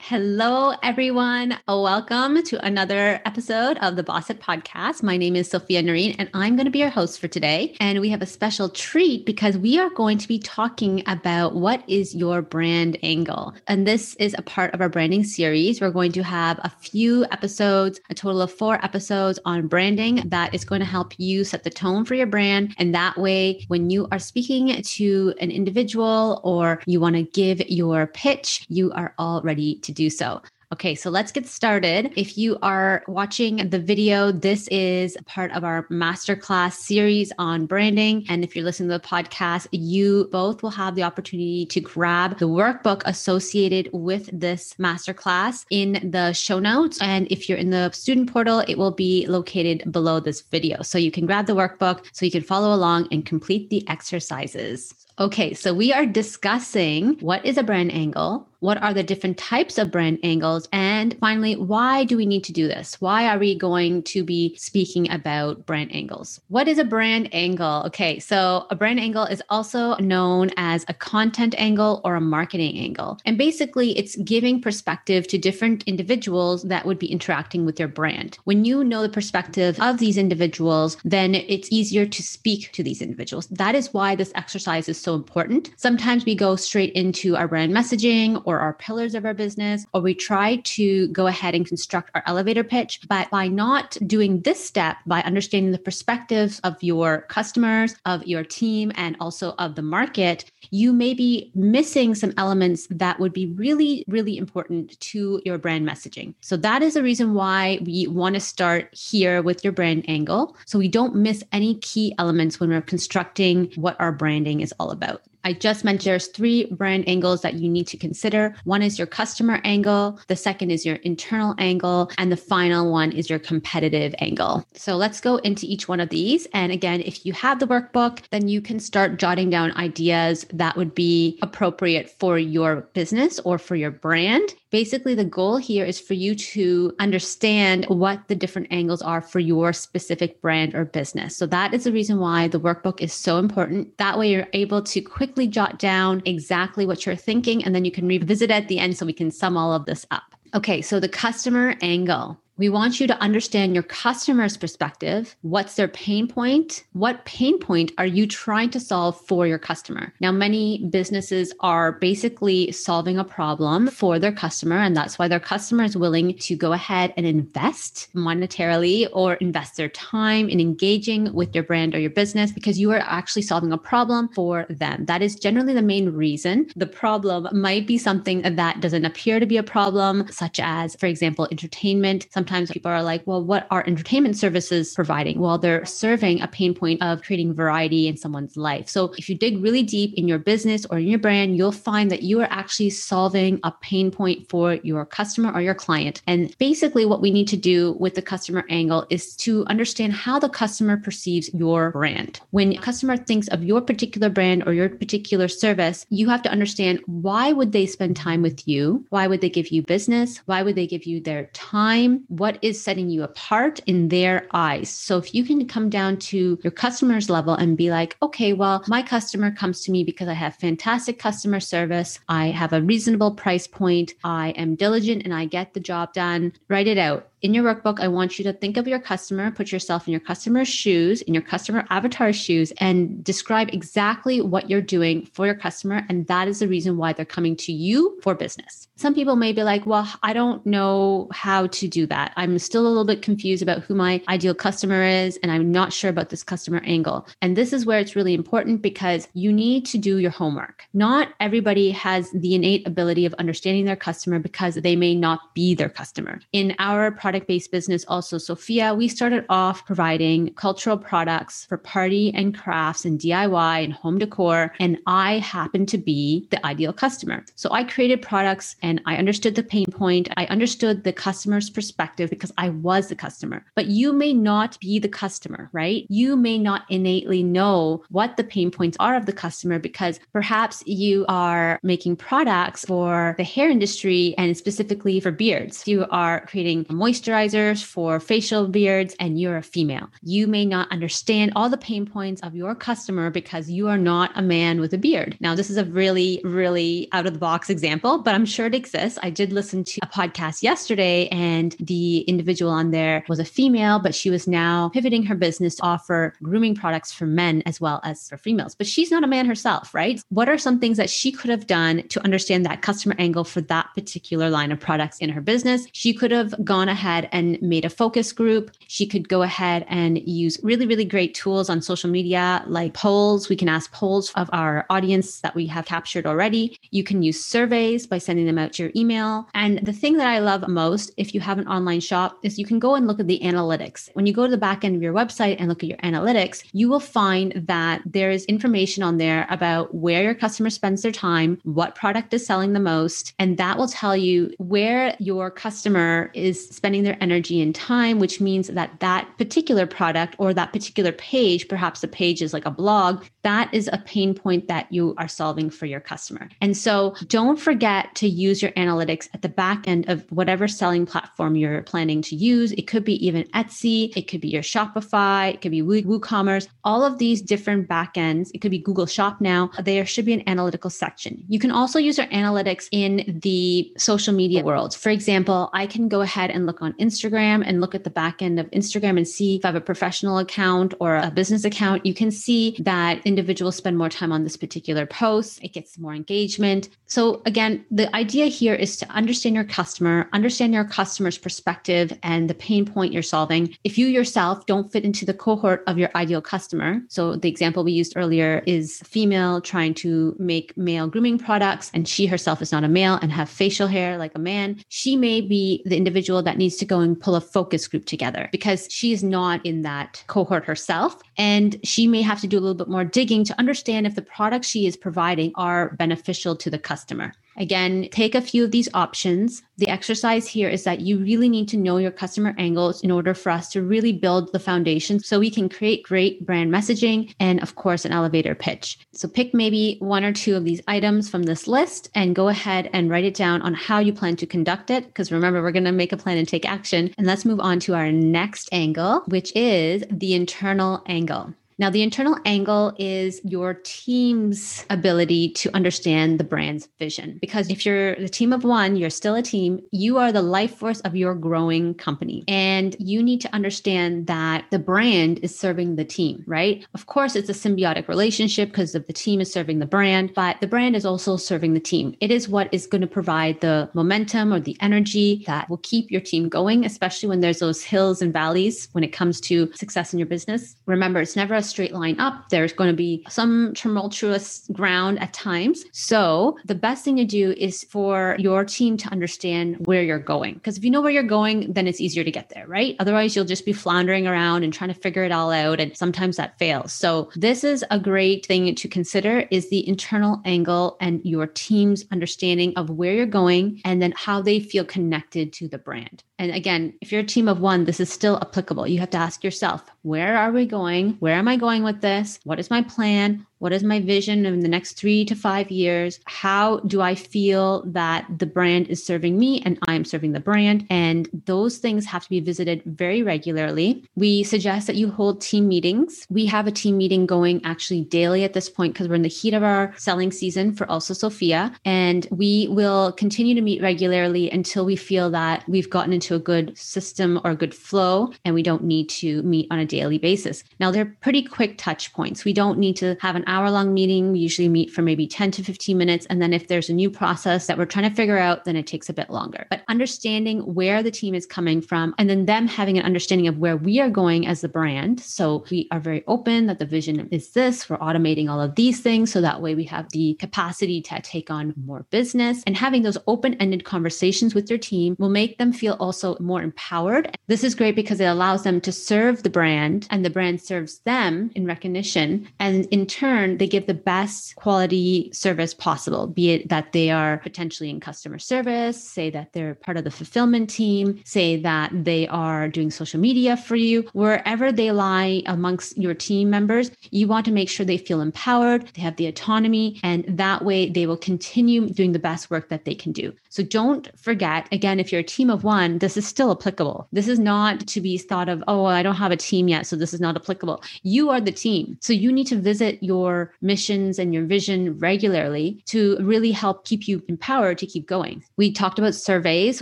Hello, 0.08 0.74
everyone. 0.84 1.58
Welcome 1.66 2.44
to 2.44 2.66
another 2.66 3.22
episode 3.24 3.78
of 3.78 3.96
the 3.96 4.04
Bossit 4.04 4.40
Podcast. 4.40 5.02
My 5.02 5.16
name 5.16 5.38
is 5.38 5.50
Sophia 5.50 5.82
Noreen, 5.82 6.18
and 6.20 6.30
I'm 6.34 6.58
going 6.58 6.66
to 6.66 6.72
be 6.72 6.80
your 6.80 6.90
host 6.90 7.22
for 7.22 7.30
today. 7.30 7.78
And 7.80 8.02
we 8.02 8.10
have 8.10 8.22
a 8.22 8.26
special 8.26 8.68
treat 8.68 9.26
because 9.26 9.58
we 9.58 9.80
are 9.80 9.90
going 9.92 10.18
to 10.18 10.28
be 10.28 10.40
talking 10.40 11.04
about 11.08 11.56
what 11.56 11.86
is 11.88 12.14
your 12.14 12.42
brand 12.42 12.98
angle. 13.02 13.54
And 13.68 13.88
this 13.88 14.14
is 14.16 14.36
a 14.38 14.42
part 14.42 14.74
of 14.74 14.82
our 14.82 14.90
branding 14.90 15.24
series. 15.24 15.80
We're 15.80 15.90
going 15.90 16.12
to 16.12 16.24
have 16.24 16.60
a 16.66 16.70
few 16.82 17.24
episodes, 17.32 18.02
a 18.10 18.14
total 18.14 18.42
of 18.42 18.52
four 18.52 18.84
episodes 18.84 19.40
on 19.46 19.68
branding 19.68 20.22
that 20.26 20.54
is 20.54 20.66
going 20.66 20.82
to 20.82 20.86
help 20.86 21.14
you 21.18 21.46
set 21.46 21.64
the 21.64 21.70
tone 21.70 22.04
for 22.04 22.16
your 22.16 22.28
brand. 22.28 22.76
And 22.78 22.94
that 22.94 23.18
way, 23.18 23.64
when 23.70 23.90
you 23.90 24.10
are 24.12 24.20
speaking 24.20 24.82
to 24.82 25.34
an 25.40 25.50
individual 25.50 26.42
or 26.44 26.82
you 26.86 27.00
want 27.00 27.16
to 27.16 27.24
give 27.24 27.62
your 27.70 28.08
pitch, 28.08 28.66
you 28.68 28.92
are 28.92 29.16
all 29.18 29.42
ready 29.44 29.76
to 29.76 29.93
do 29.94 30.10
so. 30.10 30.42
Okay, 30.74 30.96
so 30.96 31.12
let's 31.12 31.32
get 31.32 31.46
started. 31.46 32.12
If 32.16 32.36
you 32.36 32.58
are 32.64 33.04
watching 33.08 33.70
the 33.70 33.78
video, 33.78 34.32
this 34.32 34.68
is 34.70 35.16
part 35.28 35.52
of 35.52 35.64
our 35.64 35.84
masterclass 35.90 36.74
series 36.74 37.32
on 37.38 37.68
branding. 37.68 38.26
And 38.28 38.44
if 38.44 38.56
you're 38.56 38.66
listening 38.66 38.90
to 38.90 38.98
the 38.98 39.08
podcast, 39.08 39.68
you 39.72 40.30
both 40.32 40.64
will 40.64 40.72
have 40.72 40.96
the 40.96 41.04
opportunity 41.04 41.68
to 41.68 41.80
grab 41.80 42.40
the 42.40 42.48
workbook 42.48 43.04
associated 43.06 43.88
with 43.94 44.32
this 44.34 44.74
masterclass 44.80 45.64
in 45.70 46.10
the 46.10 46.34
show 46.34 46.58
notes. 46.58 47.00
And 47.02 47.28
if 47.32 47.48
you're 47.48 47.60
in 47.60 47.70
the 47.70 47.92
student 47.92 48.34
portal, 48.34 48.64
it 48.68 48.76
will 48.76 48.90
be 48.90 49.28
located 49.28 49.92
below 49.92 50.20
this 50.20 50.42
video. 50.42 50.82
So 50.82 50.98
you 50.98 51.12
can 51.12 51.28
grab 51.28 51.46
the 51.46 51.54
workbook 51.54 52.04
so 52.14 52.26
you 52.26 52.32
can 52.32 52.42
follow 52.42 52.74
along 52.74 53.10
and 53.12 53.24
complete 53.24 53.70
the 53.70 53.88
exercises. 53.88 54.92
Okay, 55.20 55.54
so 55.54 55.76
we 55.76 55.94
are 55.94 56.08
discussing 56.08 57.20
what 57.20 57.46
is 57.46 57.60
a 57.60 57.64
brand 57.64 57.92
angle, 57.92 58.50
what 58.64 58.82
are 58.82 58.94
the 58.94 59.04
different 59.04 59.38
types 59.38 59.78
of 59.78 59.92
brand 59.92 60.18
angles? 60.24 60.70
And 60.72 61.18
finally, 61.20 61.58
why 61.58 62.06
do 62.06 62.16
we 62.16 62.26
need 62.26 62.46
to 62.46 62.54
do 62.54 62.66
this? 62.70 62.96
Why 63.02 63.28
are 63.28 63.38
we 63.38 63.56
going 63.56 64.04
to 64.04 64.24
be 64.24 64.56
speaking 64.56 65.12
about 65.12 65.66
brand 65.66 65.94
angles? 65.94 66.40
What 66.48 66.70
is 66.70 66.78
a 66.78 66.86
brand 66.86 67.28
angle? 67.34 67.84
Okay, 67.88 68.20
so 68.20 68.66
a 68.70 68.76
brand 68.76 69.02
angle 69.02 69.26
is 69.26 69.44
also 69.50 69.98
known 69.98 70.50
as 70.56 70.86
a 70.88 70.94
content 70.94 71.56
angle 71.58 72.00
or 72.06 72.16
a 72.16 72.22
marketing 72.22 72.78
angle. 72.78 73.20
And 73.26 73.38
basically, 73.38 73.98
it's 73.98 74.16
giving 74.16 74.62
perspective 74.62 75.28
to 75.28 75.38
different 75.38 75.84
individuals 75.84 76.64
that 76.64 76.86
would 76.86 77.00
be 77.00 77.12
interacting 77.12 77.66
with 77.66 77.78
your 77.78 77.90
brand. 77.90 78.38
When 78.46 78.64
you 78.64 78.86
know 78.86 79.02
the 79.02 79.10
perspective 79.10 79.78
of 79.82 79.98
these 79.98 80.18
individuals, 80.18 80.96
then 81.04 81.36
it's 81.36 81.68
easier 81.70 82.06
to 82.06 82.24
speak 82.24 82.72
to 82.72 82.82
these 82.82 83.02
individuals. 83.02 83.48
That 83.48 83.76
is 83.76 83.94
why 83.94 84.16
this 84.16 84.32
exercise 84.36 84.88
is 84.88 84.98
so 84.98 85.16
important. 85.16 85.72
Sometimes 85.76 86.24
we 86.24 86.34
go 86.34 86.56
straight 86.56 86.94
into 86.94 87.36
our 87.36 87.50
brand 87.50 87.74
messaging 87.74 88.42
or 88.46 88.53
or 88.54 88.60
our 88.60 88.74
pillars 88.74 89.16
of 89.16 89.26
our 89.26 89.34
business, 89.34 89.86
or 89.94 90.02
we 90.02 90.14
try 90.14 90.58
to 90.58 91.08
go 91.10 91.28
ahead 91.28 91.56
and 91.56 91.66
construct 91.66 92.12
our 92.14 92.24
elevator 92.26 92.64
pitch. 92.64 93.00
But 93.10 93.30
by 93.32 93.48
not 93.48 93.98
doing 94.06 94.42
this 94.42 94.64
step, 94.64 94.98
by 95.06 95.22
understanding 95.22 95.72
the 95.72 95.80
perspectives 95.80 96.60
of 96.64 96.82
your 96.82 97.22
customers, 97.24 97.96
of 98.06 98.26
your 98.26 98.44
team, 98.44 98.92
and 98.96 99.18
also 99.20 99.56
of 99.58 99.76
the 99.76 99.82
market, 99.82 100.46
you 100.70 100.94
may 100.94 101.14
be 101.14 101.52
missing 101.56 102.16
some 102.16 102.34
elements 102.38 102.88
that 102.90 103.20
would 103.20 103.34
be 103.34 103.48
really, 103.48 104.06
really 104.08 104.38
important 104.38 105.00
to 105.00 105.42
your 105.46 105.58
brand 105.58 105.88
messaging. 105.88 106.34
So 106.42 106.58
that 106.58 106.82
is 106.82 106.94
the 106.94 107.04
reason 107.04 107.34
why 107.34 107.80
we 107.82 108.08
want 108.08 108.36
to 108.36 108.40
start 108.40 108.94
here 108.94 109.42
with 109.42 109.64
your 109.64 109.74
brand 109.74 110.06
angle. 110.08 110.56
So 110.66 110.78
we 110.78 110.88
don't 110.88 111.16
miss 111.16 111.44
any 111.52 111.76
key 111.80 112.14
elements 112.20 112.60
when 112.60 112.70
we're 112.70 112.82
constructing 112.82 113.72
what 113.76 114.00
our 114.00 114.12
branding 114.12 114.62
is 114.62 114.74
all 114.80 114.92
about. 114.92 115.24
I 115.44 115.54
just 115.54 115.84
mentioned 115.84 116.12
there's 116.12 116.28
three 116.28 116.66
brand 116.66 117.04
angles 117.08 117.42
that 117.42 117.56
you 117.56 117.70
need 117.70 117.88
to 117.88 117.98
consider. 117.98 118.56
One 118.64 118.82
is 118.82 118.98
your 118.98 119.08
customer 119.08 119.60
angle, 119.64 120.20
the 120.28 120.36
second 120.36 120.72
is 120.72 120.86
your 120.86 120.96
internal 120.98 121.56
angle, 121.58 122.12
and 122.18 122.32
the 122.32 122.38
final 122.38 122.92
one 122.92 123.12
is 123.12 123.30
your 123.30 123.40
competitive 123.40 124.16
angle. 124.20 124.66
So 124.74 124.96
let's 124.96 125.22
go 125.22 125.38
into 125.38 125.66
each 125.66 125.88
one 125.88 126.00
of 126.00 126.10
these. 126.10 126.48
And 126.54 126.72
again, 126.72 127.02
if 127.02 127.26
you 127.26 127.34
have 127.34 127.60
the 127.60 127.68
workbook, 127.68 128.22
then 128.32 128.48
you 128.48 128.62
can 128.62 128.80
start 128.80 129.20
jotting 129.20 129.50
down 129.50 129.76
ideas 129.78 130.46
that 130.54 130.78
would 130.78 130.96
be 130.96 131.38
appropriate 131.42 132.10
for 132.20 132.40
your 132.40 132.82
business 132.94 133.40
or 133.40 133.58
for 133.58 133.76
your 133.76 133.92
brand. 133.92 134.54
Basically, 134.74 135.14
the 135.14 135.24
goal 135.24 135.58
here 135.58 135.86
is 135.86 136.00
for 136.00 136.16
you 136.16 136.34
to 136.34 136.96
understand 136.98 137.86
what 137.90 138.28
the 138.28 138.34
different 138.34 138.70
angles 138.72 139.04
are 139.04 139.22
for 139.22 139.40
your 139.40 139.72
specific 139.72 140.42
brand 140.42 140.74
or 140.74 140.84
business. 140.84 141.38
So, 141.38 141.46
that 141.46 141.76
is 141.76 141.84
the 141.84 141.92
reason 141.92 142.18
why 142.18 142.48
the 142.48 142.60
workbook 142.60 143.00
is 143.00 143.14
so 143.14 143.38
important. 143.38 143.96
That 144.00 144.18
way, 144.18 144.32
you're 144.32 144.48
able 144.54 144.82
to 144.82 145.00
quickly 145.00 145.46
jot 145.46 145.78
down 145.78 146.24
exactly 146.26 146.88
what 146.88 147.06
you're 147.06 147.16
thinking, 147.16 147.64
and 147.64 147.76
then 147.76 147.86
you 147.86 147.92
can 147.92 148.08
revisit 148.08 148.50
at 148.50 148.68
the 148.68 148.80
end 148.80 148.98
so 148.98 149.06
we 149.06 149.14
can 149.14 149.30
sum 149.30 149.58
all 149.58 149.74
of 149.74 149.86
this 149.86 150.08
up. 150.10 150.34
Okay, 150.56 150.82
so 150.82 151.00
the 151.00 151.08
customer 151.08 151.76
angle. 151.82 152.40
We 152.64 152.70
want 152.70 153.02
you 153.02 153.08
to 153.08 153.20
understand 153.22 153.74
your 153.74 153.84
customer's 153.84 154.56
perspective. 154.56 155.36
What's 155.42 155.76
their 155.76 155.90
pain 155.90 156.30
point? 156.30 156.86
What 156.94 157.26
pain 157.26 157.60
point 157.60 157.92
are 157.98 158.06
you 158.06 158.26
trying 158.26 158.70
to 158.70 158.80
solve 158.80 159.20
for 159.20 159.46
your 159.46 159.60
customer? 159.60 160.14
Now, 160.22 160.32
many 160.32 160.86
businesses 160.86 161.52
are 161.60 161.92
basically 161.92 162.72
solving 162.72 163.18
a 163.18 163.26
problem 163.26 163.88
for 163.90 164.18
their 164.18 164.32
customer, 164.32 164.78
and 164.78 164.96
that's 164.96 165.20
why 165.20 165.28
their 165.28 165.42
customer 165.42 165.84
is 165.84 165.98
willing 165.98 166.38
to 166.38 166.56
go 166.56 166.72
ahead 166.72 167.14
and 167.18 167.26
invest 167.26 168.08
monetarily 168.16 169.10
or 169.12 169.34
invest 169.34 169.76
their 169.76 169.90
time 169.90 170.48
in 170.48 170.62
engaging 170.62 171.34
with 171.34 171.54
your 171.54 171.66
brand 171.66 171.94
or 171.94 172.00
your 172.00 172.12
business 172.12 172.54
because 172.54 172.80
you 172.80 172.92
are 172.92 173.04
actually 173.06 173.42
solving 173.42 173.74
a 173.74 173.78
problem 173.78 174.30
for 174.30 174.68
them. 174.70 175.04
That 175.04 175.22
is 175.22 175.36
generally 175.36 175.74
the 175.74 175.82
main 175.82 176.14
reason. 176.14 176.68
The 176.78 176.88
problem 176.88 177.50
might 177.52 177.88
be 177.88 177.98
something 177.98 178.42
that 178.44 178.80
doesn't 178.80 179.04
appear 179.04 179.42
to 179.42 179.46
be 179.46 179.58
a 179.58 179.64
problem, 179.64 180.32
such 180.32 180.62
as, 180.62 180.96
for 180.96 181.08
example, 181.08 181.46
entertainment 181.52 182.28
sometimes 182.32 182.53
people 182.72 182.92
are 182.92 183.04
like, 183.04 183.26
well, 183.26 183.44
what 183.44 183.68
are 183.72 183.84
entertainment 183.86 184.38
services 184.38 184.94
providing? 184.94 185.40
Well, 185.40 185.58
they're 185.58 185.86
serving 185.86 186.42
a 186.42 186.48
pain 186.48 186.74
point 186.74 187.02
of 187.02 187.22
creating 187.24 187.54
variety 187.54 188.08
in 188.08 188.18
someone's 188.18 188.58
life. 188.58 188.88
So 188.90 189.14
if 189.18 189.30
you 189.30 189.38
dig 189.38 189.62
really 189.62 189.84
deep 189.84 190.14
in 190.16 190.28
your 190.28 190.40
business 190.40 190.86
or 190.90 191.00
in 191.00 191.08
your 191.08 191.20
brand, 191.20 191.58
you'll 191.58 191.72
find 191.72 192.12
that 192.12 192.24
you 192.24 192.42
are 192.42 192.48
actually 192.50 192.92
solving 192.92 193.60
a 193.64 193.72
pain 193.82 194.12
point 194.12 194.50
for 194.50 194.76
your 194.76 195.06
customer 195.06 195.52
or 195.52 195.62
your 195.62 195.76
client. 195.76 196.22
And 196.28 196.56
basically, 196.58 197.06
what 197.06 197.22
we 197.22 197.32
need 197.32 197.48
to 197.50 197.58
do 197.58 197.94
with 198.00 198.16
the 198.16 198.22
customer 198.22 198.64
angle 198.70 199.06
is 199.10 199.36
to 199.38 199.66
understand 199.66 200.14
how 200.14 200.40
the 200.40 200.50
customer 200.50 200.98
perceives 200.98 201.54
your 201.54 201.92
brand. 201.92 202.40
When 202.52 202.74
a 202.74 202.78
customer 202.82 203.18
thinks 203.18 203.48
of 203.50 203.64
your 203.64 203.82
particular 203.82 204.30
brand 204.30 204.64
or 204.66 204.74
your 204.74 204.90
particular 204.90 205.48
service, 205.48 206.06
you 206.10 206.30
have 206.30 206.42
to 206.44 206.52
understand 206.52 207.02
why 207.06 207.52
would 207.52 207.72
they 207.72 207.86
spend 207.86 208.16
time 208.16 208.42
with 208.42 208.68
you? 208.68 209.06
Why 209.10 209.28
would 209.28 209.42
they 209.42 209.50
give 209.50 209.70
you 209.70 209.82
business? 209.82 210.38
Why 210.46 210.64
would 210.64 210.76
they 210.76 210.88
give 210.88 211.06
you 211.06 211.20
their 211.20 211.46
time? 211.54 212.24
What 212.38 212.58
is 212.62 212.84
setting 212.84 213.10
you 213.10 213.24
apart 213.24 213.80
in 213.86 214.08
their 214.08 214.48
eyes. 214.52 214.90
So 214.90 215.18
if 215.18 215.36
you 215.36 215.44
can 215.44 215.68
come 215.68 215.90
down 215.90 216.18
to 216.18 216.58
your 216.64 216.72
customer's 216.72 217.30
level 217.30 217.54
and 217.54 217.78
be 217.78 217.92
like, 217.92 218.18
okay, 218.22 218.54
well, 218.54 218.84
my 218.88 219.02
customer 219.02 219.52
comes 219.52 219.82
to 219.82 219.92
me 219.92 220.04
because 220.04 220.28
I 220.28 220.34
have 220.34 220.56
fantastic 220.56 221.20
customer 221.20 221.60
service. 221.60 222.20
I 222.30 222.48
have 222.48 222.74
a 222.74 222.82
reasonable 222.82 223.32
price 223.32 223.68
point. 223.68 224.14
I 224.24 224.50
am 224.52 224.76
diligent 224.76 225.24
and 225.24 225.34
I 225.34 225.46
get 225.46 225.74
the 225.74 225.80
job 225.80 226.14
done. 226.14 226.54
Write 226.70 226.88
it 226.88 226.98
out 226.98 227.30
in 227.44 227.54
your 227.54 227.64
workbook, 227.64 228.00
I 228.00 228.08
want 228.08 228.40
you 228.40 228.44
to 228.46 228.54
think 228.54 228.78
of 228.78 228.88
your 228.88 229.00
customer, 229.00 229.52
put 229.52 229.70
yourself 229.70 230.08
in 230.08 230.14
your 230.14 230.22
customer's 230.22 230.70
shoes, 230.70 231.22
in 231.24 231.34
your 231.34 231.44
customer 231.44 231.86
avatar's 231.90 232.38
shoes, 232.38 232.72
and 232.78 233.22
describe 233.22 233.70
exactly 233.74 234.40
what 234.40 234.70
you're 234.70 234.82
doing 234.82 235.26
for 235.34 235.46
your 235.46 235.54
customer. 235.54 236.06
And 236.08 236.26
that 236.28 236.48
is 236.48 236.60
the 236.60 236.70
reason 236.70 236.96
why 236.96 237.12
they're 237.12 237.26
coming 237.26 237.58
to 237.58 237.74
you 237.74 238.18
for 238.24 238.34
business. 238.34 238.88
Some 238.96 239.14
people 239.14 239.36
may 239.36 239.52
be 239.52 239.64
like, 239.64 239.86
well, 239.86 240.10
I 240.24 240.32
don't 240.32 240.66
know 240.66 241.28
how 241.34 241.68
to 241.68 241.88
do 241.88 242.06
that. 242.08 242.32
I'm 242.38 242.58
still 242.60 242.88
a 242.88 242.88
little 242.88 243.04
bit 243.04 243.22
confused 243.22 243.62
about 243.62 243.84
who 243.84 243.94
my 243.94 244.22
ideal 244.30 244.56
customer 244.56 245.04
is, 245.04 245.38
and 245.44 245.52
I'm 245.52 245.70
not 245.70 245.92
sure 245.92 246.10
about 246.10 246.30
this 246.30 246.44
customer 246.44 246.82
angle. 246.86 247.28
And 247.42 247.58
this 247.58 247.74
is 247.74 247.86
where 247.86 248.00
it's 248.00 248.16
really 248.16 248.34
important 248.34 248.82
because 248.82 249.28
you 249.34 249.52
need 249.52 249.86
to 249.88 249.98
do 249.98 250.18
your 250.18 250.32
homework. 250.32 250.86
Not 250.94 251.34
everybody 251.42 251.92
has 251.92 252.32
the 252.32 252.56
innate 252.56 252.88
ability 252.88 253.26
of 253.26 253.34
understanding 253.34 253.84
their 253.84 253.98
customer 253.98 254.40
because 254.40 254.76
they 254.76 254.96
may 254.96 255.14
not 255.14 255.54
be 255.54 255.76
their 255.76 255.90
customer. 255.90 256.40
In 256.54 256.74
our 256.80 257.12
product 257.12 257.33
based 257.42 257.72
business, 257.72 258.06
also, 258.08 258.38
Sophia, 258.38 258.94
we 258.94 259.08
started 259.08 259.46
off 259.50 259.86
providing 259.86 260.54
cultural 260.54 260.98
products 260.98 261.66
for 261.66 261.78
party 261.78 262.32
and 262.34 262.58
crafts 262.58 263.06
and 263.06 263.20
DIY 263.20 263.84
and 263.84 263.94
home 263.94 264.18
decor. 264.18 264.74
And 264.80 264.98
I 265.08 265.40
happened 265.40 265.90
to 265.90 265.98
be 265.98 266.48
the 266.52 266.66
ideal 266.66 266.94
customer. 266.94 267.44
So 267.56 267.72
I 267.72 267.84
created 267.84 268.22
products 268.22 268.76
and 268.82 269.02
I 269.06 269.18
understood 269.18 269.56
the 269.56 269.64
pain 269.64 269.86
point. 269.92 270.30
I 270.38 270.46
understood 270.46 271.04
the 271.04 271.14
customer's 271.14 271.70
perspective 271.70 272.30
because 272.30 272.52
I 272.58 272.70
was 272.70 273.08
the 273.08 273.16
customer. 273.16 273.66
But 273.76 273.88
you 273.88 274.14
may 274.14 274.34
not 274.34 274.80
be 274.80 275.00
the 275.00 275.10
customer, 275.10 275.70
right? 275.74 276.06
You 276.10 276.36
may 276.36 276.58
not 276.58 276.84
innately 276.90 277.44
know 277.44 278.04
what 278.10 278.38
the 278.38 278.44
pain 278.44 278.72
points 278.72 278.98
are 279.00 279.16
of 279.16 279.26
the 279.26 279.34
customer 279.34 279.80
because 279.80 280.20
perhaps 280.32 280.84
you 280.86 281.26
are 281.28 281.80
making 281.84 282.16
products 282.16 282.86
for 282.86 283.36
the 283.38 283.44
hair 283.44 283.70
industry 283.70 284.36
and 284.38 284.56
specifically 284.58 285.20
for 285.20 285.32
beards. 285.32 285.88
You 285.88 286.06
are 286.12 286.46
creating 286.48 286.86
moisturizers 287.24 287.84
for 287.84 288.20
facial 288.20 288.68
beards 288.68 289.16
and 289.20 289.40
you're 289.40 289.58
a 289.58 289.64
female. 289.64 290.10
You 290.22 290.48
may 290.48 290.66
not 290.66 290.92
understand 290.92 291.54
all 291.56 291.70
the 291.70 291.78
pain 291.78 292.06
points 292.06 292.42
of 292.42 292.56
your 292.56 292.76
customer 292.76 293.30
because 293.30 293.70
you 293.70 293.88
are 293.88 293.98
not 293.98 294.32
a 294.36 294.42
man 294.42 294.80
with 294.80 294.94
a 294.94 294.98
beard. 294.98 295.38
Now, 295.40 295.56
this 295.56 295.70
is 295.70 295.78
a 295.78 295.86
really, 295.86 296.42
really 296.44 297.08
out 297.12 297.26
of 297.26 297.34
the 297.34 297.40
box 297.40 297.70
example, 297.70 298.20
but 298.20 298.36
I'm 298.36 298.46
sure 298.46 298.66
it 298.66 298.76
exists. 298.76 299.20
I 299.22 299.30
did 299.30 299.54
listen 299.54 299.84
to 299.86 300.00
a 300.04 300.08
podcast 300.08 300.64
yesterday 300.64 301.28
and 301.30 301.76
the 301.80 302.20
individual 302.22 302.72
on 302.72 302.92
there 302.92 303.24
was 303.28 303.40
a 303.40 303.46
female, 303.46 304.00
but 304.00 304.16
she 304.16 304.30
was 304.30 304.48
now 304.48 304.90
pivoting 304.90 305.24
her 305.24 305.36
business 305.36 305.76
to 305.76 305.84
offer 305.84 306.34
grooming 306.44 306.76
products 306.76 307.12
for 307.12 307.26
men 307.26 307.64
as 307.66 307.80
well 307.80 308.02
as 308.04 308.28
for 308.30 308.38
females. 308.38 308.76
But 308.76 308.88
she's 308.88 309.12
not 309.12 309.24
a 309.24 309.28
man 309.28 309.46
herself, 309.46 309.94
right? 309.94 310.22
What 310.30 310.50
are 310.50 310.58
some 310.58 310.80
things 310.80 310.98
that 310.98 311.10
she 311.10 311.32
could 311.32 311.50
have 311.50 311.68
done 311.68 312.08
to 312.10 312.24
understand 312.24 312.66
that 312.66 312.82
customer 312.82 313.16
angle 313.18 313.44
for 313.44 313.62
that 313.62 313.90
particular 313.96 314.50
line 314.50 314.72
of 314.72 314.80
products 314.80 315.20
in 315.20 315.30
her 315.30 315.42
business? 315.42 315.88
She 315.94 316.14
could 316.14 316.32
have 316.32 316.54
gone 316.64 316.90
ahead 316.90 317.03
and 317.32 317.62
made 317.62 317.86
a 317.86 317.90
focus 317.90 318.32
group. 318.32 318.72
She 318.88 319.06
could 319.06 319.30
go 319.30 319.42
ahead 319.42 319.86
and 319.88 320.20
use 320.28 320.60
really, 320.64 320.86
really 320.86 321.06
great 321.06 321.34
tools 321.34 321.70
on 321.70 321.82
social 321.82 322.10
media 322.10 322.64
like 322.68 322.94
polls. 322.94 323.50
We 323.50 323.56
can 323.56 323.70
ask 323.70 323.92
polls 323.92 324.32
of 324.36 324.50
our 324.54 324.86
audience 324.90 325.42
that 325.42 325.56
we 325.56 325.68
have 325.68 325.86
captured 325.86 326.26
already. 326.26 326.78
You 326.92 327.04
can 327.04 327.24
use 327.24 327.44
surveys 327.44 328.08
by 328.08 328.18
sending 328.18 328.46
them 328.46 328.58
out 328.58 328.74
to 328.74 328.84
your 328.84 328.92
email. 328.96 329.48
And 329.54 329.80
the 329.80 329.94
thing 329.94 330.18
that 330.18 330.28
I 330.28 330.40
love 330.40 330.68
most, 330.68 331.12
if 331.18 331.34
you 331.34 331.42
have 331.42 331.58
an 331.58 331.68
online 331.68 332.00
shop, 332.00 332.38
is 332.44 332.60
you 332.60 332.66
can 332.66 332.80
go 332.80 332.96
and 332.96 333.08
look 333.08 333.20
at 333.20 333.28
the 333.28 333.40
analytics. 333.44 334.10
When 334.14 334.26
you 334.26 334.34
go 334.34 334.46
to 334.46 334.52
the 334.52 334.58
back 334.58 334.84
end 334.84 334.96
of 334.96 335.02
your 335.02 335.14
website 335.14 335.58
and 335.60 335.68
look 335.68 335.84
at 335.84 335.90
your 335.90 335.98
analytics, 336.00 336.64
you 336.74 336.90
will 336.90 337.00
find 337.00 337.54
that 337.68 338.02
there 338.06 338.32
is 338.32 338.46
information 338.46 339.04
on 339.04 339.18
there 339.18 339.48
about 339.50 339.94
where 339.94 340.24
your 340.24 340.36
customer 340.36 340.70
spends 340.70 341.02
their 341.02 341.12
time, 341.12 341.60
what 341.64 341.96
product 341.96 342.34
is 342.34 342.46
selling 342.46 342.74
the 342.74 342.80
most, 342.80 343.34
and 343.40 343.58
that 343.58 343.78
will 343.78 343.88
tell 343.88 344.16
you 344.16 344.54
where 344.58 345.16
your 345.20 345.50
customer 345.50 346.30
is 346.34 346.70
spending 346.70 346.93
their 347.02 347.18
energy 347.20 347.60
and 347.60 347.74
time, 347.74 348.20
which 348.20 348.40
means 348.40 348.68
that 348.68 349.00
that 349.00 349.28
particular 349.40 349.88
product 349.88 350.36
or 350.38 350.54
that 350.54 350.72
particular 350.72 351.12
page, 351.12 351.68
perhaps 351.68 352.02
the 352.02 352.08
page 352.08 352.44
is 352.44 352.54
like 352.54 352.68
a 352.68 352.72
blog, 352.72 353.24
that 353.42 353.74
is 353.74 353.90
a 353.92 353.98
pain 354.06 354.36
point 354.36 354.68
that 354.68 354.92
you 354.92 355.16
are 355.18 355.28
solving 355.28 355.72
for 355.72 355.88
your 355.88 356.00
customer. 356.00 356.48
And 356.62 356.78
so 356.78 357.16
don't 357.28 357.60
forget 357.60 358.14
to 358.16 358.28
use 358.28 358.62
your 358.62 358.72
analytics 358.74 359.28
at 359.34 359.42
the 359.42 359.50
back 359.50 359.88
end 359.88 360.08
of 360.08 360.32
whatever 360.32 360.68
selling 360.68 361.08
platform 361.08 361.56
you're 361.56 361.82
planning 361.82 362.22
to 362.22 362.36
use. 362.36 362.72
It 362.74 362.84
could 362.84 363.04
be 363.04 363.26
even 363.26 363.44
Etsy, 363.56 364.16
it 364.16 364.28
could 364.28 364.42
be 364.42 364.50
your 364.50 364.62
Shopify, 364.62 365.54
it 365.54 365.62
could 365.62 365.72
be 365.72 365.82
WooCommerce, 365.82 366.68
all 366.84 367.04
of 367.04 367.18
these 367.18 367.42
different 367.42 367.88
backends. 367.88 368.52
It 368.54 368.60
could 368.60 368.72
be 368.72 368.80
Google 368.80 369.06
Shop 369.06 369.42
now. 369.42 369.72
There 369.82 370.06
should 370.06 370.26
be 370.26 370.34
an 370.34 370.44
analytical 370.48 370.90
section. 370.90 371.44
You 371.48 371.60
can 371.60 371.72
also 371.72 371.98
use 371.98 372.18
your 372.18 372.28
analytics 372.28 372.88
in 372.92 373.40
the 373.42 373.92
social 373.98 374.34
media 374.34 374.64
world. 374.64 374.96
For 374.96 375.10
example, 375.10 375.70
I 375.74 375.88
can 375.88 376.10
go 376.10 376.22
ahead 376.22 376.52
and 376.52 376.66
look 376.66 376.82
on 376.84 376.94
Instagram 376.94 377.64
and 377.66 377.82
look 377.82 377.96
at 377.96 378.04
the 378.04 378.10
back 378.10 378.42
end 378.42 378.60
of 378.60 378.70
Instagram 378.72 379.18
and 379.18 379.28
see 379.28 379.56
if 379.56 379.66
I 379.66 379.70
have 379.70 379.76
a 379.76 379.82
professional 379.82 380.38
account 380.38 380.94
or 381.00 381.18
a 381.18 381.32
business 381.32 381.64
account. 381.66 382.06
You 382.06 382.14
can 382.14 382.32
see 382.32 382.78
that 382.80 383.26
individuals 383.26 383.76
spend 383.76 383.98
more 383.98 384.10
time 384.10 384.32
on 384.32 384.44
this 384.44 384.58
particular 384.58 385.06
post, 385.06 385.64
it 385.64 385.74
gets 385.74 385.98
more 385.98 386.14
engagement. 386.14 386.90
So, 387.08 387.42
again, 387.46 387.86
the 387.92 388.14
idea 388.16 388.46
here 388.48 388.74
is 388.74 388.98
to 388.98 389.10
understand 389.10 389.56
your 389.56 389.64
customer, 389.64 390.30
understand 390.34 390.74
your 390.74 390.84
customer's 390.84 391.38
perspective 391.38 392.18
and 392.24 392.50
the 392.50 392.56
pain 392.56 392.86
point 392.86 393.14
you're 393.14 393.22
solving. 393.22 393.76
If 393.84 393.98
you 393.98 394.08
yourself 394.08 394.66
don't 394.66 394.92
fit 394.92 395.04
into 395.04 395.26
the 395.26 395.34
cohort 395.34 395.84
of 395.88 395.98
your 395.98 396.10
ideal 396.16 396.42
customer, 396.42 397.02
so 397.10 397.36
the 397.36 397.50
example 397.50 397.84
we 397.84 397.92
used 397.92 398.14
earlier 398.16 398.64
is 398.66 399.00
female 399.06 399.62
trying 399.62 399.94
to 399.96 400.36
make 400.40 400.76
male 400.78 401.08
grooming 401.08 401.38
products, 401.38 401.92
and 401.94 402.08
she 402.08 402.26
herself 402.26 402.62
is 402.62 402.72
not 402.72 402.84
a 402.84 402.88
male 402.88 403.20
and 403.22 403.32
have 403.32 403.50
facial 403.50 403.88
hair 403.88 404.18
like 404.18 404.32
a 404.36 404.40
man, 404.40 404.84
she 404.90 405.16
may 405.16 405.42
be 405.42 405.82
the 405.86 405.98
individual 405.98 406.42
that 406.44 406.58
needs 406.58 406.73
to 406.78 406.86
go 406.86 407.00
and 407.00 407.20
pull 407.20 407.36
a 407.36 407.42
focus 407.42 407.88
group 407.88 408.06
together 408.06 408.50
because 408.52 408.88
she 408.90 409.12
is 409.12 409.24
not 409.24 409.66
in 409.66 409.82
that 409.84 410.24
cohort 410.28 410.66
herself. 410.66 411.22
And 411.38 411.78
she 411.84 412.08
may 412.08 412.22
have 412.22 412.42
to 412.42 412.48
do 412.48 412.58
a 412.58 412.62
little 412.62 412.76
bit 412.76 412.90
more 412.90 413.04
digging 413.04 413.44
to 413.46 413.60
understand 413.60 414.06
if 414.06 414.16
the 414.16 414.22
products 414.22 414.68
she 414.68 414.86
is 414.86 414.98
providing 414.98 415.52
are 415.56 415.96
beneficial 415.96 416.56
to 416.58 416.70
the 416.70 416.80
customer. 416.80 417.34
Again, 417.56 418.08
take 418.12 418.34
a 418.34 418.42
few 418.42 418.64
of 418.64 418.72
these 418.72 418.90
options. 418.94 419.62
The 419.78 419.88
exercise 419.88 420.48
here 420.48 420.70
is 420.70 420.84
that 420.86 421.02
you 421.02 421.20
really 421.20 421.50
need 421.50 421.68
to 421.70 421.78
know 421.78 421.98
your 421.98 422.12
customer 422.12 422.56
angles 422.58 423.04
in 423.04 423.12
order 423.12 423.34
for 423.34 423.52
us 423.52 423.70
to 423.74 423.82
really 423.82 424.12
build 424.12 424.52
the 424.52 424.60
foundation 424.60 425.20
so 425.20 425.40
we 425.40 425.52
can 425.52 425.70
create 425.70 426.04
great 426.04 426.46
brand 426.46 426.72
messaging 426.72 427.34
and, 427.40 427.62
of 427.62 427.76
course, 427.76 428.06
an 428.06 428.12
elevator 428.12 428.56
pitch. 428.56 428.98
So 429.12 429.28
pick 429.28 429.54
maybe 429.54 429.98
one 430.00 430.24
or 430.24 430.34
two 430.34 430.56
of 430.56 430.66
these 430.66 430.82
items 430.88 431.30
from 431.30 431.44
this 431.44 431.68
list 431.68 432.10
and 432.16 432.36
go 432.36 432.48
ahead 432.48 432.90
and 432.92 433.10
write 433.10 433.26
it 433.26 433.36
down 433.36 433.62
on 433.62 433.74
how 433.74 434.00
you 434.00 434.14
plan 434.14 434.36
to 434.38 434.48
conduct 434.48 434.90
it. 434.90 435.06
Because 435.06 435.32
remember, 435.32 435.62
we're 435.62 435.72
going 435.72 435.84
to 435.84 435.92
make 435.92 436.12
a 436.12 436.18
plan 436.18 436.38
and 436.38 436.48
take 436.48 436.68
action. 436.68 437.14
And 437.18 437.28
let's 437.28 437.46
move 437.46 437.60
on 437.60 437.80
to 437.82 437.94
our 437.94 438.12
next 438.12 438.70
angle, 438.72 439.22
which 439.28 439.56
is 439.56 440.04
the 440.10 440.34
internal 440.34 441.04
angle 441.06 441.23
angle. 441.24 441.63
Now, 441.78 441.90
the 441.90 442.04
internal 442.04 442.38
angle 442.46 442.94
is 442.98 443.42
your 443.44 443.76
team's 443.84 444.86
ability 444.90 445.50
to 445.50 445.76
understand 445.76 446.40
the 446.40 446.44
brand's 446.44 446.88
vision. 447.00 447.38
Because 447.42 447.70
if 447.70 447.86
you're 447.86 448.16
the 448.16 448.30
team 448.30 448.54
of 448.54 448.64
one, 448.64 448.96
you're 448.96 449.10
still 449.10 449.36
a 449.36 449.42
team, 449.42 449.82
you 449.92 450.18
are 450.18 450.32
the 450.32 450.42
life 450.42 450.76
force 450.76 451.00
of 451.02 451.16
your 451.16 451.36
growing 451.36 451.94
company. 451.96 452.44
And 452.48 452.96
you 453.00 453.24
need 453.24 453.42
to 453.42 453.54
understand 453.54 454.28
that 454.28 454.66
the 454.72 454.80
brand 454.80 455.40
is 455.42 455.58
serving 455.58 455.96
the 455.96 456.06
team, 456.06 456.44
right? 456.48 456.86
Of 456.94 457.06
course, 457.08 457.36
it's 457.36 457.50
a 457.50 457.54
symbiotic 457.54 458.08
relationship 458.08 458.70
because 458.70 458.94
the 458.94 459.02
team 459.02 459.42
is 459.42 459.52
serving 459.52 459.80
the 459.80 459.86
brand, 459.86 460.34
but 460.34 460.60
the 460.62 460.68
brand 460.68 460.96
is 460.96 461.06
also 461.06 461.38
serving 461.38 461.74
the 461.74 461.80
team. 461.80 462.16
It 462.20 462.32
is 462.32 462.48
what 462.50 462.70
is 462.72 462.88
going 462.88 463.02
to 463.02 463.08
provide 463.08 463.62
the 463.62 463.90
momentum 463.94 464.54
or 464.54 464.60
the 464.60 464.78
energy 464.80 465.44
that 465.48 465.70
will 465.70 465.78
keep 465.78 466.12
your 466.12 466.22
team 466.22 466.50
going, 466.50 466.86
especially 466.86 467.30
when 467.30 467.42
there's 467.42 467.60
those 467.60 467.84
hills 467.84 468.22
and 468.22 468.34
valleys 468.34 468.90
when 468.92 469.04
it 469.04 469.10
comes 469.10 469.42
to 469.42 469.72
success 469.74 470.14
in 470.14 470.20
your 470.20 470.28
business. 470.28 470.76
Remember, 470.86 471.22
it's 471.22 471.36
never 471.36 471.56
straight 471.64 471.94
line 471.94 472.20
up. 472.20 472.50
There's 472.50 472.74
going 472.74 472.90
to 472.90 472.96
be 472.96 473.26
some 473.30 473.74
tumultuous 473.76 474.68
ground 474.72 475.20
at 475.20 475.34
times. 475.34 475.84
So 475.92 476.58
the 476.66 476.76
best 476.76 477.04
thing 477.04 477.18
to 477.18 477.26
do 477.26 477.52
is 477.58 477.84
for 477.86 478.36
your 478.40 478.66
team 478.66 478.98
to 478.98 479.10
understand 479.10 479.78
where 479.86 480.04
you're 480.04 480.20
going. 480.20 480.56
Because 480.56 480.78
if 480.78 480.84
you 480.84 480.92
know 480.92 481.02
where 481.02 481.12
you're 481.12 481.24
going, 481.24 481.72
then 481.74 481.88
it's 481.88 482.02
easier 482.02 482.24
to 482.24 482.32
get 482.32 482.50
there, 482.50 482.68
right? 482.68 482.96
Otherwise, 483.00 483.36
you'll 483.36 483.46
just 483.46 483.66
be 483.66 483.74
floundering 483.74 484.28
around 484.28 484.64
and 484.64 484.74
trying 484.74 484.94
to 484.94 485.00
figure 485.00 485.24
it 485.24 485.32
all 485.32 485.52
out. 485.52 485.80
And 485.80 485.96
sometimes 485.96 486.38
that 486.38 486.58
fails. 486.60 486.94
So 486.94 487.30
this 487.36 487.64
is 487.64 487.84
a 487.92 488.00
great 488.00 488.46
thing 488.46 488.76
to 488.76 488.88
consider 488.88 489.48
is 489.52 489.70
the 489.70 489.88
internal 489.88 490.42
angle 490.46 490.98
and 491.00 491.22
your 491.24 491.48
team's 491.48 492.06
understanding 492.12 492.74
of 492.76 492.90
where 492.90 493.14
you're 493.14 493.26
going 493.26 493.82
and 493.86 494.02
then 494.02 494.14
how 494.16 494.42
they 494.42 494.60
feel 494.60 494.86
connected 494.86 495.54
to 495.54 495.68
the 495.68 495.78
brand. 495.78 496.24
And 496.40 496.52
again, 496.52 496.94
if 497.02 497.12
you're 497.12 497.22
a 497.22 497.26
team 497.26 497.48
of 497.48 497.60
one, 497.60 497.86
this 497.86 498.00
is 498.00 498.12
still 498.12 498.38
applicable. 498.42 498.88
You 498.88 499.00
have 499.00 499.12
to 499.12 499.18
ask 499.18 499.44
yourself, 499.44 499.84
where 500.04 500.38
are 500.38 500.52
we 500.52 500.66
going? 500.66 501.14
Where 501.20 501.36
am 501.36 501.48
I 501.48 501.56
going 501.56 501.84
with 501.84 502.02
this? 502.02 502.40
What 502.44 502.60
is 502.60 502.70
my 502.70 502.84
plan? 502.84 503.46
What 503.64 503.72
is 503.72 503.82
my 503.82 504.02
vision 504.02 504.46
in 504.46 504.60
the 504.60 504.68
next 504.68 504.98
three 504.98 505.24
to 505.24 505.36
five 505.36 505.72
years? 505.72 506.20
How 506.26 506.80
do 506.80 507.00
I 507.00 507.16
feel 507.16 507.84
that 507.86 508.26
the 508.38 508.46
brand 508.46 508.90
is 508.90 509.02
serving 509.02 509.40
me 509.40 509.62
and 509.62 509.80
I'm 509.88 510.04
serving 510.04 510.34
the 510.34 510.42
brand? 510.42 510.86
And 510.90 511.30
those 511.46 511.78
things 511.78 512.06
have 512.08 512.24
to 512.24 512.30
be 512.30 512.42
visited 512.42 512.84
very 512.84 513.24
regularly. 513.24 514.04
We 514.18 514.44
suggest 514.44 514.86
that 514.88 514.98
you 514.98 515.10
hold 515.10 515.40
team 515.40 515.70
meetings. 515.70 516.28
We 516.30 516.46
have 516.48 516.68
a 516.68 516.74
team 516.74 516.98
meeting 516.98 517.26
going 517.26 517.64
actually 517.64 518.02
daily 518.02 518.44
at 518.44 518.52
this 518.52 518.70
point 518.70 518.96
because 518.96 519.08
we're 519.08 519.16
in 519.16 519.22
the 519.22 519.30
heat 519.30 519.54
of 519.54 519.64
our 519.64 519.94
selling 519.96 520.34
season 520.34 520.76
for 520.76 520.86
Also 520.92 521.14
Sophia. 521.14 521.74
And 521.86 522.28
we 522.32 522.68
will 522.70 523.14
continue 523.14 523.56
to 523.56 523.62
meet 523.62 523.82
regularly 523.82 524.52
until 524.52 524.84
we 524.84 524.98
feel 524.98 525.30
that 525.30 525.64
we've 525.70 525.90
gotten 525.90 526.12
into 526.12 526.36
a 526.36 526.40
good 526.40 526.78
system 526.78 527.40
or 527.46 527.52
a 527.52 527.56
good 527.56 527.74
flow 527.74 528.34
and 528.44 528.54
we 528.54 528.62
don't 528.62 528.84
need 528.84 529.08
to 529.22 529.42
meet 529.44 529.68
on 529.72 529.80
a 529.80 529.86
daily 529.86 530.18
basis. 530.18 530.66
Now, 530.82 530.92
they're 530.92 531.16
pretty 531.22 531.44
quick 531.44 531.78
touch 531.78 532.12
points. 532.12 532.44
We 532.44 532.52
don't 532.52 532.78
need 532.78 532.98
to 532.98 533.16
have 533.22 533.38
an 533.38 533.46
hour 533.54 533.70
long 533.70 533.94
meeting. 533.94 534.32
We 534.32 534.40
usually 534.40 534.68
meet 534.68 534.90
for 534.92 535.04
maybe 535.04 535.28
10 535.28 535.52
to 535.52 535.64
15 535.64 535.98
minutes. 535.98 536.26
And 536.30 536.42
then 536.42 536.54
if 536.54 536.68
there's 536.68 536.90
a 536.90 536.94
new 536.94 537.10
process 537.10 537.68
that 537.68 537.78
we're 537.78 537.86
trying 537.86 538.10
to 538.10 538.16
figure 538.16 538.38
out, 538.38 538.66
then 538.66 538.76
it 538.76 538.88
takes 538.88 539.10
a 539.10 539.14
bit 539.14 539.30
longer. 539.30 539.68
But 539.70 539.84
understanding 539.88 540.62
where 540.62 541.04
the 541.04 541.12
team 541.12 541.36
is 541.36 541.46
coming 541.46 541.82
from 541.82 542.16
and 542.18 542.30
then 542.30 542.46
them 542.46 542.68
having 542.68 542.98
an 542.98 543.06
understanding 543.06 543.48
of 543.48 543.60
where 543.60 543.78
we 543.78 544.00
are 544.00 544.10
going 544.10 544.48
as 544.48 544.62
the 544.62 544.68
brand. 544.68 545.20
So 545.20 545.66
we 545.70 545.88
are 545.92 546.00
very 546.00 546.24
open 546.28 546.66
that 546.66 546.80
the 546.80 546.86
vision 546.86 547.28
is 547.32 547.52
this. 547.52 547.90
We're 547.90 547.98
automating 547.98 548.50
all 548.50 548.60
of 548.60 548.76
these 548.76 549.02
things. 549.02 549.32
So 549.32 549.42
that 549.42 549.62
way 549.62 549.76
we 549.76 549.84
have 549.86 550.10
the 550.10 550.34
capacity 550.36 551.02
to 551.04 551.22
take 551.22 551.52
on 551.52 551.74
more 551.86 552.06
business 552.10 552.64
and 552.66 552.76
having 552.76 553.04
those 553.04 553.18
open 553.28 553.54
ended 553.56 553.86
conversations 553.86 554.56
with 554.56 554.70
your 554.70 554.80
team 554.80 555.16
will 555.20 555.30
make 555.30 555.58
them 555.58 555.72
feel 555.72 555.94
also 556.00 556.38
more 556.40 556.62
empowered. 556.62 557.38
This 557.48 557.64
is 557.64 557.76
great 557.76 557.96
because 557.96 558.20
it 558.20 558.26
allows 558.26 558.64
them 558.64 558.82
to 558.82 558.92
serve 558.92 559.44
the 559.44 559.50
brand 559.50 560.08
and 560.10 560.26
the 560.26 560.30
brand 560.30 560.62
serves 560.62 561.00
them 561.00 561.52
in 561.56 561.66
recognition. 561.66 562.48
And 562.60 562.86
in 562.88 563.06
turn, 563.06 563.33
they 563.58 563.68
give 563.68 563.88
the 563.88 563.94
best 563.94 564.56
quality 564.56 565.30
service 565.34 565.74
possible, 565.74 566.28
be 566.28 566.52
it 566.52 566.70
that 566.70 566.92
they 566.92 567.10
are 567.10 567.38
potentially 567.38 567.90
in 567.90 568.00
customer 568.00 568.40
service, 568.40 569.04
say 569.04 569.30
that 569.30 569.54
they're 569.54 569.76
part 569.76 569.98
of 569.98 570.04
the 570.04 570.12
fulfillment 570.12 570.70
team, 570.70 571.22
say 571.26 571.58
that 571.58 571.92
they 571.94 572.28
are 572.28 572.68
doing 572.68 572.92
social 572.92 573.20
media 573.20 573.58
for 573.58 573.76
you, 573.76 574.08
wherever 574.14 574.72
they 574.72 574.92
lie 574.92 575.42
amongst 575.46 575.98
your 575.98 576.14
team 576.14 576.50
members, 576.50 576.92
you 577.12 577.28
want 577.28 577.46
to 577.46 577.52
make 577.52 577.70
sure 577.70 577.86
they 577.86 577.98
feel 577.98 578.22
empowered, 578.22 578.88
they 578.94 579.02
have 579.02 579.16
the 579.18 579.28
autonomy, 579.28 580.00
and 580.04 580.26
that 580.28 580.64
way 580.64 580.90
they 580.90 581.06
will 581.06 581.18
continue 581.18 581.90
doing 581.90 582.12
the 582.12 582.20
best 582.20 582.50
work 582.52 582.70
that 582.70 582.86
they 582.86 582.96
can 582.96 583.12
do. 583.12 583.34
So 583.50 583.64
don't 583.64 584.08
forget, 584.18 584.68
again, 584.72 585.00
if 585.00 585.12
you're 585.12 585.22
a 585.22 585.24
team 585.36 585.50
of 585.50 585.64
one, 585.64 586.00
this 586.00 586.18
is 586.18 586.28
still 586.28 586.52
applicable. 586.52 587.08
This 587.12 587.28
is 587.28 587.40
not 587.40 587.86
to 587.88 588.02
be 588.02 588.18
thought 588.18 588.50
of, 588.50 588.64
oh, 588.68 588.86
I 588.86 589.04
don't 589.04 589.16
have 589.16 589.32
a 589.32 589.38
team 589.38 589.68
yet, 589.68 589.86
so 589.86 589.96
this 589.96 590.14
is 590.14 590.22
not 590.22 590.36
applicable. 590.36 590.84
You 591.04 591.30
are 591.30 591.42
the 591.42 591.52
team. 591.52 591.98
So 592.02 592.14
you 592.14 592.32
need 592.32 592.48
to 592.48 592.58
visit 592.58 593.02
your 593.02 593.23
missions 593.62 594.20
and 594.20 594.34
your 594.34 594.46
vision 594.46 594.98
regularly 595.00 595.82
to 595.86 596.18
really 596.22 596.52
help 596.52 596.86
keep 596.86 597.08
you 597.08 597.22
empowered 597.28 597.78
to 597.78 597.86
keep 597.86 598.08
going. 598.08 598.44
We 598.58 598.72
talked 598.72 599.00
about 599.00 599.16
surveys 599.16 599.82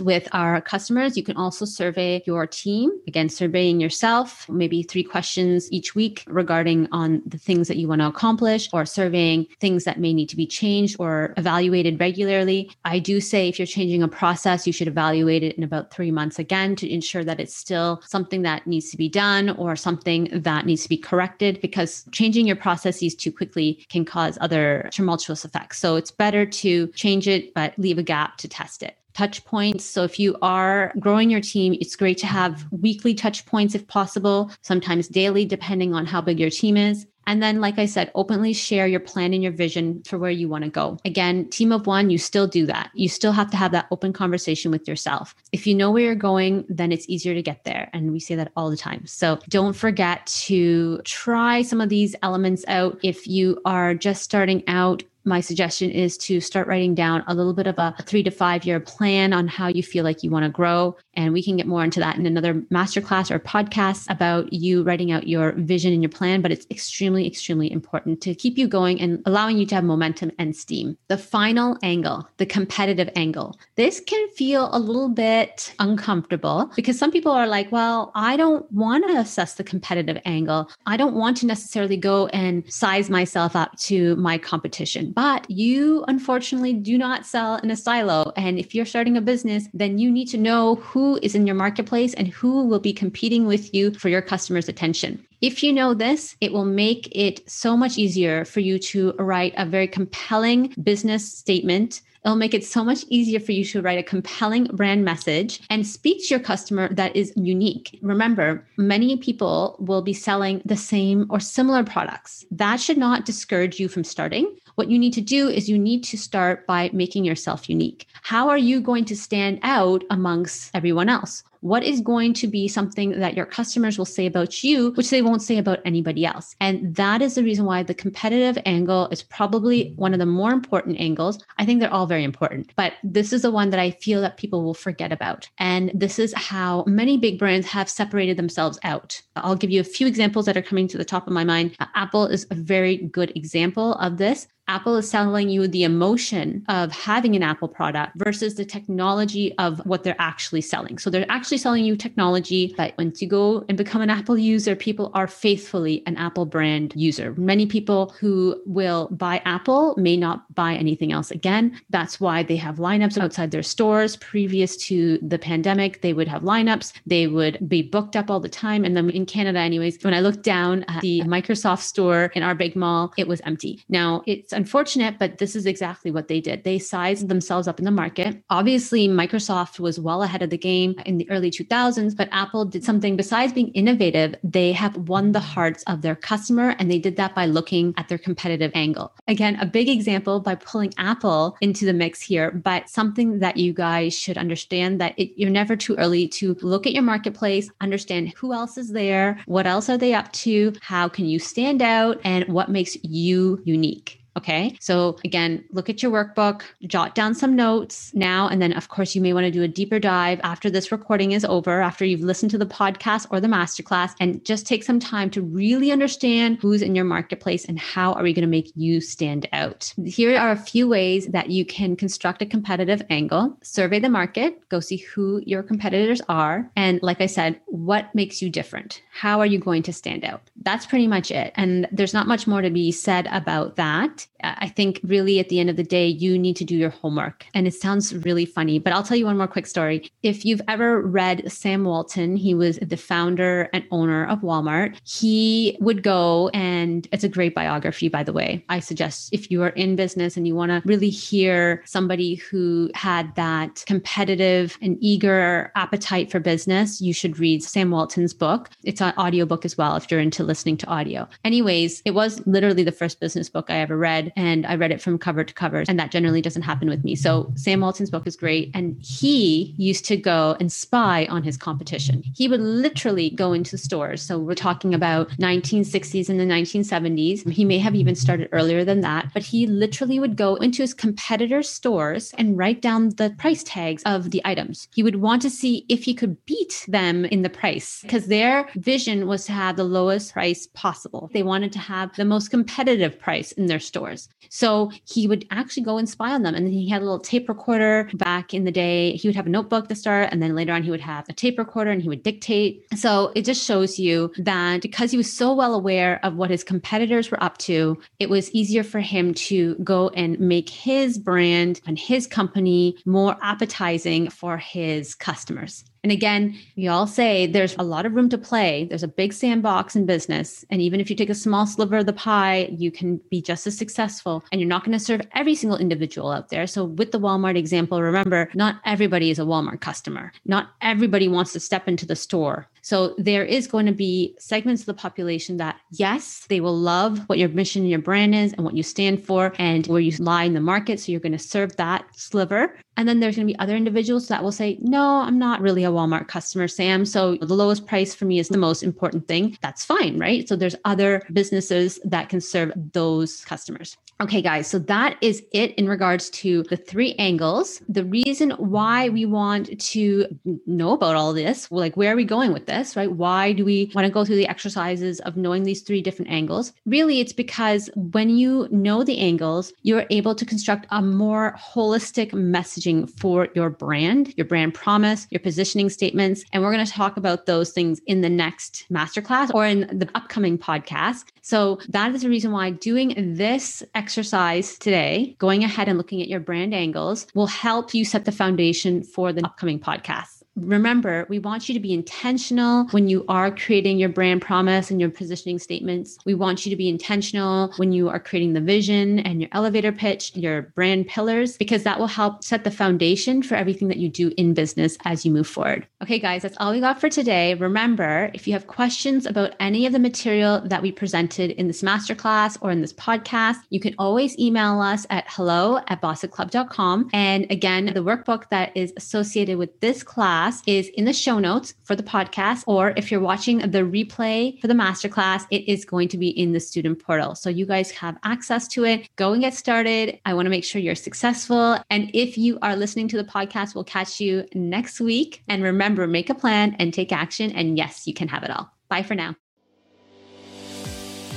with 0.00 0.28
our 0.32 0.60
customers. 0.60 1.16
You 1.16 1.22
can 1.22 1.36
also 1.36 1.64
survey 1.64 2.22
your 2.26 2.46
team. 2.46 2.90
Again, 3.06 3.28
surveying 3.28 3.80
yourself, 3.80 4.48
maybe 4.48 4.82
three 4.82 5.02
questions 5.02 5.70
each 5.72 5.94
week 5.94 6.24
regarding 6.26 6.88
on 6.92 7.22
the 7.26 7.38
things 7.38 7.68
that 7.68 7.76
you 7.76 7.88
want 7.88 8.00
to 8.00 8.06
accomplish 8.06 8.68
or 8.72 8.84
surveying 8.84 9.46
things 9.60 9.84
that 9.84 10.00
may 10.00 10.12
need 10.12 10.28
to 10.28 10.36
be 10.36 10.46
changed 10.46 10.96
or 10.98 11.34
evaluated 11.36 12.00
regularly. 12.00 12.70
I 12.84 12.98
do 12.98 13.20
say 13.20 13.48
if 13.48 13.58
you're 13.58 13.66
changing 13.66 14.02
a 14.02 14.08
process, 14.08 14.66
you 14.66 14.72
should 14.72 14.88
evaluate 14.88 15.42
it 15.42 15.56
in 15.56 15.64
about 15.64 15.92
three 15.92 16.10
months 16.10 16.38
again 16.38 16.76
to 16.76 16.90
ensure 16.90 17.24
that 17.24 17.40
it's 17.40 17.56
still 17.56 18.02
something 18.06 18.42
that 18.42 18.66
needs 18.66 18.90
to 18.90 18.96
be 18.96 19.08
done 19.08 19.50
or 19.50 19.76
something 19.76 20.28
that 20.32 20.66
needs 20.66 20.82
to 20.82 20.88
be 20.88 20.96
corrected 20.96 21.60
because 21.60 22.04
changing 22.12 22.46
your 22.46 22.56
processes 22.56 23.02
is 23.02 23.14
too 23.14 23.31
quickly 23.32 23.84
can 23.88 24.04
cause 24.04 24.38
other 24.40 24.88
tumultuous 24.92 25.44
effects. 25.44 25.78
So 25.78 25.96
it's 25.96 26.10
better 26.10 26.46
to 26.46 26.88
change 26.88 27.26
it, 27.28 27.54
but 27.54 27.78
leave 27.78 27.98
a 27.98 28.02
gap 28.02 28.36
to 28.38 28.48
test 28.48 28.82
it 28.82 28.96
touch 29.14 29.44
points. 29.44 29.84
So 29.84 30.04
if 30.04 30.18
you 30.18 30.36
are 30.42 30.92
growing 30.98 31.30
your 31.30 31.40
team, 31.40 31.76
it's 31.80 31.96
great 31.96 32.18
to 32.18 32.26
have 32.26 32.66
weekly 32.70 33.14
touch 33.14 33.44
points 33.46 33.74
if 33.74 33.86
possible, 33.86 34.50
sometimes 34.62 35.08
daily, 35.08 35.44
depending 35.44 35.94
on 35.94 36.06
how 36.06 36.20
big 36.20 36.40
your 36.40 36.50
team 36.50 36.76
is. 36.76 37.06
And 37.26 37.42
then, 37.42 37.60
like 37.60 37.78
I 37.78 37.86
said, 37.86 38.10
openly 38.14 38.52
share 38.52 38.86
your 38.86 39.00
plan 39.00 39.32
and 39.32 39.42
your 39.42 39.52
vision 39.52 40.02
for 40.04 40.18
where 40.18 40.30
you 40.30 40.48
want 40.48 40.64
to 40.64 40.70
go. 40.70 40.98
Again, 41.04 41.48
team 41.50 41.72
of 41.72 41.86
one, 41.86 42.10
you 42.10 42.18
still 42.18 42.46
do 42.46 42.66
that. 42.66 42.90
You 42.94 43.08
still 43.08 43.32
have 43.32 43.50
to 43.50 43.56
have 43.56 43.72
that 43.72 43.86
open 43.90 44.12
conversation 44.12 44.70
with 44.70 44.88
yourself. 44.88 45.34
If 45.52 45.66
you 45.66 45.74
know 45.74 45.90
where 45.90 46.02
you're 46.02 46.14
going, 46.14 46.64
then 46.68 46.92
it's 46.92 47.08
easier 47.08 47.34
to 47.34 47.42
get 47.42 47.64
there. 47.64 47.88
And 47.92 48.12
we 48.12 48.20
say 48.20 48.34
that 48.34 48.52
all 48.56 48.70
the 48.70 48.76
time. 48.76 49.06
So 49.06 49.38
don't 49.48 49.74
forget 49.74 50.26
to 50.26 51.00
try 51.04 51.62
some 51.62 51.80
of 51.80 51.88
these 51.88 52.16
elements 52.22 52.64
out. 52.68 52.98
If 53.02 53.26
you 53.26 53.60
are 53.64 53.94
just 53.94 54.22
starting 54.22 54.62
out, 54.66 55.02
my 55.24 55.40
suggestion 55.40 55.90
is 55.90 56.16
to 56.18 56.40
start 56.40 56.66
writing 56.66 56.94
down 56.94 57.22
a 57.26 57.34
little 57.34 57.54
bit 57.54 57.66
of 57.66 57.78
a 57.78 57.94
three 58.02 58.22
to 58.22 58.30
five 58.30 58.64
year 58.64 58.80
plan 58.80 59.32
on 59.32 59.46
how 59.46 59.68
you 59.68 59.82
feel 59.82 60.04
like 60.04 60.22
you 60.22 60.30
want 60.30 60.44
to 60.44 60.50
grow. 60.50 60.96
And 61.14 61.32
we 61.32 61.42
can 61.42 61.56
get 61.56 61.66
more 61.66 61.84
into 61.84 62.00
that 62.00 62.16
in 62.16 62.26
another 62.26 62.54
masterclass 62.72 63.30
or 63.30 63.38
podcast 63.38 64.10
about 64.10 64.52
you 64.52 64.82
writing 64.82 65.12
out 65.12 65.28
your 65.28 65.52
vision 65.52 65.92
and 65.92 66.02
your 66.02 66.10
plan. 66.10 66.42
But 66.42 66.52
it's 66.52 66.66
extremely, 66.70 67.26
extremely 67.26 67.70
important 67.70 68.20
to 68.22 68.34
keep 68.34 68.58
you 68.58 68.66
going 68.66 69.00
and 69.00 69.22
allowing 69.26 69.58
you 69.58 69.66
to 69.66 69.74
have 69.74 69.84
momentum 69.84 70.32
and 70.38 70.54
steam. 70.54 70.96
The 71.08 71.18
final 71.18 71.78
angle, 71.82 72.28
the 72.38 72.46
competitive 72.46 73.10
angle, 73.16 73.58
this 73.76 74.00
can 74.00 74.28
feel 74.30 74.70
a 74.72 74.78
little 74.78 75.08
bit 75.08 75.74
uncomfortable 75.78 76.70
because 76.76 76.98
some 76.98 77.10
people 77.10 77.32
are 77.32 77.46
like, 77.46 77.70
well, 77.72 78.12
I 78.14 78.36
don't 78.36 78.70
want 78.72 79.06
to 79.08 79.18
assess 79.18 79.54
the 79.54 79.64
competitive 79.64 80.20
angle. 80.24 80.70
I 80.86 80.96
don't 80.96 81.14
want 81.14 81.36
to 81.38 81.46
necessarily 81.46 81.96
go 81.96 82.26
and 82.28 82.70
size 82.72 83.10
myself 83.10 83.56
up 83.56 83.76
to 83.78 84.16
my 84.16 84.38
competition 84.38 85.12
but 85.14 85.48
you 85.50 86.04
unfortunately 86.08 86.72
do 86.72 86.98
not 86.98 87.26
sell 87.26 87.56
in 87.56 87.70
a 87.70 87.76
silo. 87.76 88.32
And 88.36 88.58
if 88.58 88.74
you're 88.74 88.86
starting 88.86 89.16
a 89.16 89.20
business, 89.20 89.68
then 89.72 89.98
you 89.98 90.10
need 90.10 90.28
to 90.28 90.38
know 90.38 90.76
who 90.76 91.01
is 91.22 91.34
in 91.34 91.46
your 91.46 91.56
marketplace 91.56 92.14
and 92.14 92.28
who 92.28 92.64
will 92.66 92.80
be 92.80 92.92
competing 92.92 93.46
with 93.46 93.74
you 93.74 93.92
for 93.94 94.08
your 94.08 94.22
customers' 94.22 94.68
attention. 94.68 95.24
If 95.40 95.62
you 95.62 95.72
know 95.72 95.94
this, 95.94 96.36
it 96.40 96.52
will 96.52 96.64
make 96.64 97.08
it 97.12 97.48
so 97.50 97.76
much 97.76 97.98
easier 97.98 98.44
for 98.44 98.60
you 98.60 98.78
to 98.90 99.12
write 99.18 99.54
a 99.56 99.66
very 99.66 99.88
compelling 99.88 100.74
business 100.82 101.30
statement 101.32 102.02
It'll 102.24 102.36
make 102.36 102.54
it 102.54 102.64
so 102.64 102.84
much 102.84 103.04
easier 103.08 103.40
for 103.40 103.50
you 103.52 103.64
to 103.64 103.82
write 103.82 103.98
a 103.98 104.02
compelling 104.02 104.64
brand 104.66 105.04
message 105.04 105.60
and 105.70 105.86
speak 105.86 106.22
to 106.22 106.34
your 106.34 106.40
customer 106.40 106.92
that 106.94 107.16
is 107.16 107.32
unique. 107.34 107.98
Remember, 108.00 108.64
many 108.76 109.16
people 109.16 109.76
will 109.80 110.02
be 110.02 110.12
selling 110.12 110.62
the 110.64 110.76
same 110.76 111.26
or 111.30 111.40
similar 111.40 111.82
products. 111.82 112.44
That 112.52 112.80
should 112.80 112.98
not 112.98 113.24
discourage 113.24 113.80
you 113.80 113.88
from 113.88 114.04
starting. 114.04 114.56
What 114.74 114.90
you 114.90 114.98
need 114.98 115.12
to 115.14 115.20
do 115.20 115.48
is 115.48 115.68
you 115.68 115.78
need 115.78 116.02
to 116.04 116.16
start 116.16 116.66
by 116.66 116.90
making 116.92 117.24
yourself 117.24 117.68
unique. 117.68 118.06
How 118.22 118.48
are 118.48 118.58
you 118.58 118.80
going 118.80 119.04
to 119.06 119.16
stand 119.16 119.60
out 119.62 120.04
amongst 120.10 120.70
everyone 120.74 121.08
else? 121.08 121.44
What 121.62 121.84
is 121.84 122.00
going 122.00 122.34
to 122.34 122.46
be 122.46 122.68
something 122.68 123.18
that 123.18 123.36
your 123.36 123.46
customers 123.46 123.96
will 123.96 124.04
say 124.04 124.26
about 124.26 124.62
you, 124.62 124.90
which 124.92 125.10
they 125.10 125.22
won't 125.22 125.42
say 125.42 125.58
about 125.58 125.78
anybody 125.84 126.26
else. 126.26 126.54
And 126.60 126.94
that 126.96 127.22
is 127.22 127.36
the 127.36 127.44
reason 127.44 127.64
why 127.64 127.84
the 127.84 127.94
competitive 127.94 128.60
angle 128.66 129.08
is 129.10 129.22
probably 129.22 129.92
one 129.96 130.12
of 130.12 130.18
the 130.18 130.26
more 130.26 130.50
important 130.50 130.98
angles. 130.98 131.38
I 131.58 131.64
think 131.64 131.80
they're 131.80 131.92
all 131.92 132.06
very 132.06 132.24
important, 132.24 132.72
but 132.76 132.94
this 133.04 133.32
is 133.32 133.42
the 133.42 133.50
one 133.50 133.70
that 133.70 133.80
I 133.80 133.92
feel 133.92 134.20
that 134.22 134.36
people 134.36 134.64
will 134.64 134.74
forget 134.74 135.12
about. 135.12 135.48
And 135.58 135.92
this 135.94 136.18
is 136.18 136.34
how 136.36 136.84
many 136.86 137.16
big 137.16 137.38
brands 137.38 137.66
have 137.68 137.88
separated 137.88 138.36
themselves 138.36 138.80
out. 138.82 139.22
I'll 139.36 139.56
give 139.56 139.70
you 139.70 139.80
a 139.80 139.84
few 139.84 140.06
examples 140.06 140.46
that 140.46 140.56
are 140.56 140.62
coming 140.62 140.88
to 140.88 140.98
the 140.98 141.04
top 141.04 141.28
of 141.28 141.32
my 141.32 141.44
mind. 141.44 141.76
Uh, 141.78 141.86
Apple 141.94 142.26
is 142.26 142.46
a 142.50 142.56
very 142.56 142.96
good 142.96 143.32
example 143.36 143.94
of 143.94 144.18
this. 144.18 144.48
Apple 144.68 144.96
is 144.96 145.10
selling 145.10 145.48
you 145.48 145.66
the 145.66 145.82
emotion 145.82 146.64
of 146.68 146.92
having 146.92 147.34
an 147.34 147.42
Apple 147.42 147.68
product 147.68 148.12
versus 148.16 148.54
the 148.54 148.64
technology 148.64 149.56
of 149.58 149.84
what 149.84 150.04
they're 150.04 150.16
actually 150.18 150.60
selling. 150.60 150.98
So 150.98 151.10
they're 151.10 151.26
actually 151.28 151.51
selling 151.56 151.84
you 151.84 151.96
technology, 151.96 152.74
but 152.76 152.94
once 152.98 153.20
you 153.20 153.28
go 153.28 153.64
and 153.68 153.76
become 153.76 154.02
an 154.02 154.10
Apple 154.10 154.38
user, 154.38 154.76
people 154.76 155.10
are 155.14 155.26
faithfully 155.26 156.02
an 156.06 156.16
Apple 156.16 156.46
brand 156.46 156.92
user. 156.94 157.34
Many 157.36 157.66
people 157.66 158.14
who 158.20 158.60
will 158.66 159.08
buy 159.10 159.42
Apple 159.44 159.94
may 159.96 160.16
not 160.16 160.54
buy 160.54 160.74
anything 160.74 161.12
else 161.12 161.30
again. 161.30 161.80
That's 161.90 162.20
why 162.20 162.42
they 162.42 162.56
have 162.56 162.76
lineups 162.76 163.18
outside 163.18 163.50
their 163.50 163.62
stores. 163.62 164.16
Previous 164.16 164.76
to 164.88 165.18
the 165.22 165.38
pandemic, 165.38 166.02
they 166.02 166.12
would 166.12 166.28
have 166.28 166.42
lineups, 166.42 166.92
they 167.06 167.26
would 167.26 167.58
be 167.68 167.82
booked 167.82 168.16
up 168.16 168.30
all 168.30 168.40
the 168.40 168.48
time. 168.48 168.84
And 168.84 168.96
then 168.96 169.10
in 169.10 169.26
Canada, 169.26 169.58
anyways, 169.58 170.02
when 170.02 170.14
I 170.14 170.20
looked 170.20 170.42
down 170.42 170.84
at 170.84 171.00
the 171.00 171.22
Microsoft 171.22 171.80
store 171.80 172.30
in 172.34 172.42
our 172.42 172.54
big 172.54 172.76
mall, 172.76 173.12
it 173.16 173.26
was 173.26 173.40
empty. 173.44 173.82
Now 173.88 174.22
it's 174.26 174.52
it's 174.52 174.52
unfortunate, 174.52 175.18
but 175.18 175.38
this 175.38 175.56
is 175.56 175.64
exactly 175.66 176.10
what 176.10 176.28
they 176.28 176.40
did. 176.40 176.64
They 176.64 176.78
sized 176.78 177.28
themselves 177.28 177.66
up 177.66 177.78
in 177.78 177.84
the 177.84 177.90
market. 177.90 178.42
Obviously, 178.50 179.08
Microsoft 179.08 179.78
was 179.78 179.98
well 179.98 180.22
ahead 180.22 180.42
of 180.42 180.50
the 180.50 180.58
game 180.58 180.94
in 181.06 181.16
the 181.16 181.30
early 181.30 181.41
early 181.42 181.50
2000s, 181.50 182.16
but 182.16 182.28
Apple 182.30 182.64
did 182.64 182.84
something 182.84 183.16
besides 183.16 183.52
being 183.52 183.72
innovative, 183.72 184.36
they 184.44 184.70
have 184.70 184.96
won 185.08 185.32
the 185.32 185.40
hearts 185.40 185.82
of 185.88 186.00
their 186.00 186.14
customer 186.14 186.76
and 186.78 186.88
they 186.88 187.00
did 187.00 187.16
that 187.16 187.34
by 187.34 187.46
looking 187.46 187.92
at 187.96 188.08
their 188.08 188.18
competitive 188.18 188.70
angle. 188.74 189.12
Again, 189.26 189.56
a 189.56 189.66
big 189.66 189.88
example 189.88 190.38
by 190.38 190.54
pulling 190.54 190.94
Apple 190.98 191.56
into 191.60 191.84
the 191.84 191.92
mix 191.92 192.20
here, 192.20 192.52
but 192.52 192.88
something 192.88 193.40
that 193.40 193.56
you 193.56 193.72
guys 193.72 194.16
should 194.16 194.38
understand 194.38 195.00
that 195.00 195.18
it, 195.18 195.32
you're 195.36 195.50
never 195.50 195.74
too 195.74 195.96
early 195.96 196.28
to 196.28 196.56
look 196.62 196.86
at 196.86 196.92
your 196.92 197.02
marketplace, 197.02 197.68
understand 197.80 198.32
who 198.36 198.52
else 198.52 198.78
is 198.78 198.90
there, 198.90 199.40
what 199.46 199.66
else 199.66 199.90
are 199.90 199.98
they 199.98 200.14
up 200.14 200.30
to, 200.32 200.72
how 200.80 201.08
can 201.08 201.26
you 201.26 201.40
stand 201.40 201.82
out, 201.82 202.20
and 202.22 202.46
what 202.46 202.70
makes 202.70 202.96
you 203.02 203.60
unique. 203.64 204.21
Okay. 204.36 204.76
So 204.80 205.18
again, 205.24 205.64
look 205.72 205.90
at 205.90 206.02
your 206.02 206.10
workbook, 206.10 206.62
jot 206.86 207.14
down 207.14 207.34
some 207.34 207.54
notes 207.54 208.12
now. 208.14 208.48
And 208.48 208.62
then, 208.62 208.72
of 208.72 208.88
course, 208.88 209.14
you 209.14 209.20
may 209.20 209.32
want 209.32 209.44
to 209.44 209.50
do 209.50 209.62
a 209.62 209.68
deeper 209.68 209.98
dive 209.98 210.40
after 210.42 210.70
this 210.70 210.90
recording 210.90 211.32
is 211.32 211.44
over, 211.44 211.82
after 211.82 212.04
you've 212.04 212.22
listened 212.22 212.50
to 212.52 212.58
the 212.58 212.66
podcast 212.66 213.26
or 213.30 213.40
the 213.40 213.48
masterclass, 213.48 214.14
and 214.20 214.42
just 214.44 214.66
take 214.66 214.84
some 214.84 214.98
time 214.98 215.28
to 215.30 215.42
really 215.42 215.90
understand 215.90 216.58
who's 216.62 216.80
in 216.80 216.94
your 216.94 217.04
marketplace 217.04 217.66
and 217.66 217.78
how 217.78 218.14
are 218.14 218.22
we 218.22 218.32
going 218.32 218.42
to 218.42 218.48
make 218.48 218.72
you 218.74 219.00
stand 219.02 219.46
out. 219.52 219.92
Here 220.04 220.38
are 220.38 220.50
a 220.50 220.56
few 220.56 220.88
ways 220.88 221.26
that 221.26 221.50
you 221.50 221.66
can 221.66 221.94
construct 221.94 222.40
a 222.40 222.46
competitive 222.46 223.02
angle. 223.10 223.58
Survey 223.62 223.98
the 223.98 224.08
market, 224.08 224.66
go 224.70 224.80
see 224.80 224.96
who 224.96 225.42
your 225.44 225.62
competitors 225.62 226.22
are. 226.28 226.70
And 226.74 227.02
like 227.02 227.20
I 227.20 227.26
said, 227.26 227.60
what 227.66 228.14
makes 228.14 228.40
you 228.40 228.48
different? 228.48 229.02
How 229.14 229.40
are 229.40 229.46
you 229.46 229.58
going 229.58 229.82
to 229.82 229.92
stand 229.92 230.24
out? 230.24 230.40
That's 230.62 230.86
pretty 230.86 231.06
much 231.06 231.30
it. 231.30 231.52
And 231.54 231.86
there's 231.92 232.14
not 232.14 232.26
much 232.26 232.46
more 232.46 232.62
to 232.62 232.70
be 232.70 232.90
said 232.90 233.28
about 233.30 233.76
that. 233.76 234.26
I 234.42 234.68
think 234.68 235.00
really 235.04 235.38
at 235.38 235.48
the 235.50 235.60
end 235.60 235.70
of 235.70 235.76
the 235.76 235.82
day, 235.82 236.06
you 236.06 236.38
need 236.38 236.56
to 236.56 236.64
do 236.64 236.74
your 236.74 236.90
homework. 236.90 237.46
And 237.54 237.66
it 237.66 237.74
sounds 237.74 238.14
really 238.14 238.46
funny, 238.46 238.78
but 238.78 238.92
I'll 238.92 239.02
tell 239.02 239.16
you 239.16 239.26
one 239.26 239.36
more 239.36 239.46
quick 239.46 239.66
story. 239.66 240.10
If 240.22 240.44
you've 240.44 240.62
ever 240.66 241.02
read 241.02 241.50
Sam 241.52 241.84
Walton, 241.84 242.36
he 242.36 242.54
was 242.54 242.78
the 242.78 242.96
founder 242.96 243.68
and 243.72 243.84
owner 243.90 244.26
of 244.26 244.40
Walmart. 244.40 244.96
He 245.06 245.76
would 245.80 246.02
go, 246.02 246.48
and 246.48 247.06
it's 247.12 247.22
a 247.22 247.28
great 247.28 247.54
biography, 247.54 248.08
by 248.08 248.22
the 248.22 248.32
way. 248.32 248.64
I 248.70 248.80
suggest 248.80 249.28
if 249.32 249.50
you 249.50 249.62
are 249.62 249.70
in 249.70 249.94
business 249.94 250.36
and 250.36 250.46
you 250.46 250.54
want 250.54 250.70
to 250.70 250.82
really 250.84 251.10
hear 251.10 251.82
somebody 251.84 252.36
who 252.36 252.90
had 252.94 253.34
that 253.36 253.84
competitive 253.86 254.78
and 254.80 254.96
eager 255.00 255.70
appetite 255.76 256.30
for 256.30 256.40
business, 256.40 257.00
you 257.00 257.12
should 257.12 257.38
read 257.38 257.62
Sam 257.62 257.90
Walton's 257.90 258.34
book. 258.34 258.70
It's 258.84 259.01
an 259.08 259.14
audiobook 259.18 259.64
as 259.64 259.76
well 259.76 259.96
if 259.96 260.10
you're 260.10 260.20
into 260.20 260.42
listening 260.44 260.76
to 260.78 260.86
audio. 260.86 261.28
Anyways, 261.44 262.02
it 262.04 262.12
was 262.12 262.44
literally 262.46 262.82
the 262.82 262.92
first 262.92 263.20
business 263.20 263.48
book 263.48 263.70
I 263.70 263.76
ever 263.76 263.96
read 263.96 264.32
and 264.36 264.66
I 264.66 264.76
read 264.76 264.92
it 264.92 265.00
from 265.00 265.18
cover 265.18 265.44
to 265.44 265.54
cover. 265.54 265.84
And 265.88 265.98
that 265.98 266.10
generally 266.10 266.40
doesn't 266.42 266.62
happen 266.62 266.88
with 266.88 267.04
me. 267.04 267.14
So 267.14 267.52
Sam 267.56 267.80
Walton's 267.80 268.10
book 268.10 268.26
is 268.26 268.36
great. 268.36 268.70
And 268.74 268.96
he 269.00 269.74
used 269.76 270.04
to 270.06 270.16
go 270.16 270.56
and 270.60 270.70
spy 270.70 271.26
on 271.26 271.42
his 271.42 271.56
competition. 271.56 272.22
He 272.34 272.48
would 272.48 272.60
literally 272.60 273.30
go 273.30 273.52
into 273.52 273.78
stores. 273.78 274.22
So 274.22 274.38
we're 274.38 274.54
talking 274.54 274.94
about 274.94 275.30
1960s 275.38 276.28
and 276.28 276.38
the 276.38 276.44
1970s. 276.44 277.48
He 277.50 277.64
may 277.64 277.78
have 277.78 277.94
even 277.94 278.14
started 278.14 278.48
earlier 278.52 278.84
than 278.84 279.00
that, 279.00 279.30
but 279.32 279.42
he 279.42 279.66
literally 279.66 280.18
would 280.18 280.36
go 280.36 280.56
into 280.56 280.82
his 280.82 280.94
competitors' 280.94 281.68
stores 281.68 282.32
and 282.38 282.56
write 282.56 282.80
down 282.80 283.10
the 283.10 283.34
price 283.38 283.62
tags 283.64 284.02
of 284.04 284.30
the 284.30 284.42
items. 284.44 284.88
He 284.94 285.02
would 285.02 285.16
want 285.16 285.42
to 285.42 285.50
see 285.50 285.84
if 285.88 286.04
he 286.04 286.14
could 286.14 286.44
beat 286.46 286.84
them 286.88 287.24
in 287.26 287.42
the 287.42 287.50
price 287.50 288.00
because 288.02 288.26
their 288.26 288.68
vision 288.92 289.26
was 289.26 289.46
to 289.46 289.52
have 289.52 289.76
the 289.76 289.84
lowest 289.98 290.34
price 290.34 290.66
possible. 290.74 291.30
They 291.32 291.42
wanted 291.42 291.72
to 291.72 291.78
have 291.78 292.14
the 292.14 292.26
most 292.34 292.50
competitive 292.50 293.18
price 293.18 293.50
in 293.52 293.64
their 293.66 293.80
stores. 293.80 294.28
So 294.50 294.90
he 295.12 295.26
would 295.26 295.46
actually 295.50 295.84
go 295.84 295.96
and 295.96 296.06
spy 296.06 296.30
on 296.32 296.42
them. 296.42 296.54
And 296.54 296.66
then 296.66 296.74
he 296.74 296.90
had 296.90 297.00
a 297.00 297.06
little 297.06 297.26
tape 297.32 297.48
recorder 297.48 298.10
back 298.12 298.52
in 298.52 298.64
the 298.64 298.70
day. 298.70 299.12
He 299.12 299.26
would 299.28 299.34
have 299.40 299.46
a 299.46 299.56
notebook 299.58 299.88
to 299.88 299.94
start, 299.94 300.28
and 300.30 300.42
then 300.42 300.54
later 300.54 300.74
on, 300.74 300.82
he 300.82 300.90
would 300.90 301.00
have 301.00 301.24
a 301.30 301.32
tape 301.32 301.58
recorder 301.58 301.90
and 301.90 302.02
he 302.02 302.08
would 302.08 302.22
dictate. 302.22 302.84
So 302.94 303.32
it 303.34 303.46
just 303.46 303.64
shows 303.64 303.98
you 303.98 304.30
that 304.38 304.82
because 304.82 305.10
he 305.10 305.16
was 305.16 305.32
so 305.32 305.54
well 305.54 305.74
aware 305.74 306.20
of 306.22 306.36
what 306.36 306.50
his 306.50 306.64
competitors 306.64 307.30
were 307.30 307.42
up 307.42 307.56
to, 307.68 307.98
it 308.18 308.28
was 308.28 308.52
easier 308.52 308.84
for 308.84 309.00
him 309.00 309.32
to 309.48 309.74
go 309.76 310.10
and 310.10 310.38
make 310.38 310.68
his 310.68 311.18
brand 311.18 311.80
and 311.86 311.98
his 311.98 312.26
company 312.26 312.96
more 313.06 313.38
appetizing 313.40 314.28
for 314.28 314.58
his 314.58 315.14
customers. 315.14 315.84
And 316.02 316.10
again, 316.10 316.58
we 316.76 316.88
all 316.88 317.06
say 317.06 317.46
there's 317.46 317.76
a 317.78 317.84
lot 317.84 318.06
of 318.06 318.14
room 318.14 318.28
to 318.30 318.38
play. 318.38 318.84
There's 318.84 319.04
a 319.04 319.08
big 319.08 319.32
sandbox 319.32 319.94
in 319.94 320.04
business. 320.04 320.64
And 320.68 320.82
even 320.82 321.00
if 321.00 321.08
you 321.08 321.14
take 321.14 321.30
a 321.30 321.34
small 321.34 321.64
sliver 321.64 321.98
of 321.98 322.06
the 322.06 322.12
pie, 322.12 322.68
you 322.76 322.90
can 322.90 323.20
be 323.30 323.40
just 323.40 323.66
as 323.66 323.78
successful. 323.78 324.44
And 324.50 324.60
you're 324.60 324.68
not 324.68 324.84
going 324.84 324.98
to 324.98 325.04
serve 325.04 325.20
every 325.34 325.54
single 325.54 325.78
individual 325.78 326.32
out 326.32 326.48
there. 326.48 326.66
So, 326.66 326.84
with 326.84 327.12
the 327.12 327.20
Walmart 327.20 327.56
example, 327.56 328.02
remember, 328.02 328.50
not 328.54 328.80
everybody 328.84 329.30
is 329.30 329.38
a 329.38 329.42
Walmart 329.42 329.80
customer. 329.80 330.32
Not 330.44 330.70
everybody 330.80 331.28
wants 331.28 331.52
to 331.52 331.60
step 331.60 331.86
into 331.86 332.04
the 332.04 332.16
store 332.16 332.68
so 332.82 333.14
there 333.16 333.44
is 333.44 333.68
going 333.68 333.86
to 333.86 333.92
be 333.92 334.34
segments 334.38 334.82
of 334.82 334.86
the 334.86 334.94
population 334.94 335.56
that, 335.58 335.80
yes, 335.92 336.46
they 336.48 336.60
will 336.60 336.76
love 336.76 337.20
what 337.28 337.38
your 337.38 337.48
mission 337.48 337.82
and 337.82 337.90
your 337.90 338.00
brand 338.00 338.34
is 338.34 338.52
and 338.52 338.64
what 338.64 338.76
you 338.76 338.82
stand 338.82 339.24
for 339.24 339.52
and 339.58 339.86
where 339.86 340.00
you 340.00 340.10
lie 340.18 340.42
in 340.42 340.54
the 340.54 340.60
market. 340.60 340.98
So 340.98 341.12
you're 341.12 341.20
going 341.20 341.32
to 341.32 341.38
serve 341.38 341.76
that 341.76 342.04
sliver. 342.16 342.76
And 342.96 343.08
then 343.08 343.20
there's 343.20 343.36
going 343.36 343.46
to 343.46 343.52
be 343.52 343.58
other 343.58 343.76
individuals 343.76 344.28
that 344.28 344.42
will 344.42 344.52
say, 344.52 344.78
no, 344.82 345.20
I'm 345.20 345.38
not 345.38 345.60
really 345.60 345.84
a 345.84 345.90
Walmart 345.90 346.28
customer, 346.28 346.68
Sam. 346.68 347.06
So 347.06 347.36
the 347.36 347.54
lowest 347.54 347.86
price 347.86 348.14
for 348.14 348.24
me 348.26 348.38
is 348.38 348.48
the 348.48 348.58
most 348.58 348.82
important 348.82 349.28
thing. 349.28 349.56
That's 349.62 349.84
fine, 349.84 350.18
right? 350.18 350.46
So 350.48 350.56
there's 350.56 350.76
other 350.84 351.22
businesses 351.32 352.00
that 352.04 352.28
can 352.28 352.40
serve 352.40 352.72
those 352.92 353.44
customers. 353.44 353.96
Okay, 354.20 354.40
guys, 354.40 354.68
so 354.68 354.78
that 354.78 355.16
is 355.20 355.42
it 355.52 355.74
in 355.74 355.88
regards 355.88 356.30
to 356.30 356.62
the 356.64 356.76
three 356.76 357.14
angles. 357.14 357.82
The 357.88 358.04
reason 358.04 358.50
why 358.52 359.08
we 359.08 359.24
want 359.24 359.80
to 359.80 360.26
know 360.64 360.92
about 360.92 361.16
all 361.16 361.32
this, 361.32 361.68
like 361.72 361.96
where 361.96 362.12
are 362.12 362.16
we 362.16 362.24
going 362.24 362.52
with 362.52 362.66
this, 362.66 362.71
right? 362.96 363.12
Why 363.12 363.52
do 363.52 363.64
we 363.64 363.90
want 363.94 364.06
to 364.06 364.12
go 364.12 364.24
through 364.24 364.36
the 364.36 364.48
exercises 364.48 365.20
of 365.20 365.36
knowing 365.36 365.62
these 365.62 365.82
three 365.82 366.02
different 366.02 366.30
angles? 366.30 366.72
Really, 366.86 367.20
it's 367.20 367.32
because 367.32 367.90
when 367.94 368.30
you 368.30 368.68
know 368.70 369.04
the 369.04 369.18
angles, 369.18 369.72
you're 369.82 370.06
able 370.10 370.34
to 370.34 370.44
construct 370.44 370.86
a 370.90 371.02
more 371.02 371.56
holistic 371.58 372.32
messaging 372.32 373.08
for 373.18 373.48
your 373.54 373.70
brand, 373.70 374.34
your 374.36 374.46
brand 374.46 374.74
promise, 374.74 375.26
your 375.30 375.40
positioning 375.40 375.90
statements. 375.90 376.44
And 376.52 376.62
we're 376.62 376.72
going 376.72 376.84
to 376.84 376.92
talk 376.92 377.16
about 377.16 377.46
those 377.46 377.70
things 377.70 378.00
in 378.06 378.20
the 378.20 378.28
next 378.28 378.86
masterclass 378.90 379.52
or 379.54 379.66
in 379.66 379.80
the 379.92 380.08
upcoming 380.14 380.58
podcast. 380.58 381.24
So 381.42 381.78
that 381.88 382.14
is 382.14 382.22
the 382.22 382.28
reason 382.28 382.52
why 382.52 382.70
doing 382.70 383.34
this 383.34 383.82
exercise 383.94 384.78
today, 384.78 385.36
going 385.38 385.64
ahead 385.64 385.88
and 385.88 385.98
looking 385.98 386.22
at 386.22 386.28
your 386.28 386.40
brand 386.40 386.74
angles, 386.74 387.26
will 387.34 387.46
help 387.46 387.94
you 387.94 388.04
set 388.04 388.24
the 388.24 388.32
foundation 388.32 389.02
for 389.02 389.32
the 389.32 389.44
upcoming 389.44 389.80
podcast 389.80 390.41
remember, 390.56 391.26
we 391.28 391.38
want 391.38 391.68
you 391.68 391.74
to 391.74 391.80
be 391.80 391.92
intentional 391.92 392.86
when 392.90 393.08
you 393.08 393.24
are 393.28 393.50
creating 393.50 393.98
your 393.98 394.08
brand 394.08 394.42
promise 394.42 394.90
and 394.90 395.00
your 395.00 395.10
positioning 395.10 395.58
statements. 395.58 396.18
We 396.24 396.34
want 396.34 396.66
you 396.66 396.70
to 396.70 396.76
be 396.76 396.88
intentional 396.88 397.72
when 397.76 397.92
you 397.92 398.08
are 398.08 398.20
creating 398.20 398.52
the 398.52 398.60
vision 398.60 399.20
and 399.20 399.40
your 399.40 399.48
elevator 399.52 399.92
pitch, 399.92 400.34
your 400.36 400.62
brand 400.62 401.08
pillars, 401.08 401.56
because 401.56 401.84
that 401.84 401.98
will 401.98 402.06
help 402.06 402.44
set 402.44 402.64
the 402.64 402.70
foundation 402.70 403.42
for 403.42 403.54
everything 403.54 403.88
that 403.88 403.96
you 403.96 404.08
do 404.08 404.32
in 404.36 404.54
business 404.54 404.98
as 405.04 405.24
you 405.24 405.32
move 405.32 405.46
forward. 405.46 405.86
Okay, 406.02 406.18
guys, 406.18 406.42
that's 406.42 406.56
all 406.58 406.72
we 406.72 406.80
got 406.80 407.00
for 407.00 407.08
today. 407.08 407.54
Remember, 407.54 408.30
if 408.34 408.46
you 408.46 408.52
have 408.52 408.66
questions 408.66 409.26
about 409.26 409.54
any 409.60 409.86
of 409.86 409.92
the 409.92 409.98
material 409.98 410.60
that 410.66 410.82
we 410.82 410.92
presented 410.92 411.52
in 411.52 411.66
this 411.66 411.82
masterclass 411.82 412.58
or 412.60 412.70
in 412.70 412.80
this 412.80 412.92
podcast, 412.92 413.56
you 413.70 413.80
can 413.80 413.94
always 413.98 414.38
email 414.38 414.80
us 414.80 415.06
at 415.10 415.24
hello 415.28 415.78
at 415.88 416.02
bossitclub.com. 416.02 417.10
And 417.12 417.46
again, 417.50 417.86
the 417.86 418.04
workbook 418.04 418.48
that 418.50 418.76
is 418.76 418.92
associated 418.96 419.58
with 419.58 419.80
this 419.80 420.02
class 420.02 420.41
class 420.42 420.62
is 420.66 420.88
in 420.88 421.04
the 421.04 421.12
show 421.12 421.38
notes 421.38 421.74
for 421.84 421.94
the 421.94 422.02
podcast, 422.02 422.64
or 422.66 422.92
if 422.96 423.10
you're 423.10 423.20
watching 423.20 423.58
the 423.58 423.78
replay 423.78 424.60
for 424.60 424.66
the 424.66 424.74
masterclass, 424.74 425.46
it 425.50 425.68
is 425.68 425.84
going 425.84 426.08
to 426.08 426.18
be 426.18 426.30
in 426.30 426.52
the 426.52 426.58
student 426.58 426.98
portal. 426.98 427.36
So 427.36 427.48
you 427.48 427.64
guys 427.64 427.92
have 427.92 428.18
access 428.24 428.66
to 428.68 428.84
it. 428.84 429.08
Go 429.14 429.32
and 429.32 429.40
get 429.40 429.54
started. 429.54 430.18
I 430.26 430.34
want 430.34 430.46
to 430.46 430.50
make 430.50 430.64
sure 430.64 430.80
you're 430.80 430.96
successful. 430.96 431.78
And 431.90 432.10
if 432.12 432.36
you 432.36 432.58
are 432.60 432.74
listening 432.74 433.06
to 433.08 433.16
the 433.16 433.24
podcast, 433.24 433.76
we'll 433.76 433.84
catch 433.84 434.20
you 434.20 434.44
next 434.52 435.00
week. 435.00 435.44
And 435.48 435.62
remember, 435.62 436.08
make 436.08 436.28
a 436.28 436.34
plan 436.34 436.74
and 436.80 436.92
take 436.92 437.12
action. 437.12 437.52
And 437.52 437.78
yes, 437.78 438.06
you 438.08 438.14
can 438.14 438.26
have 438.26 438.42
it 438.42 438.50
all. 438.50 438.68
Bye 438.88 439.04
for 439.04 439.14
now. 439.14 439.36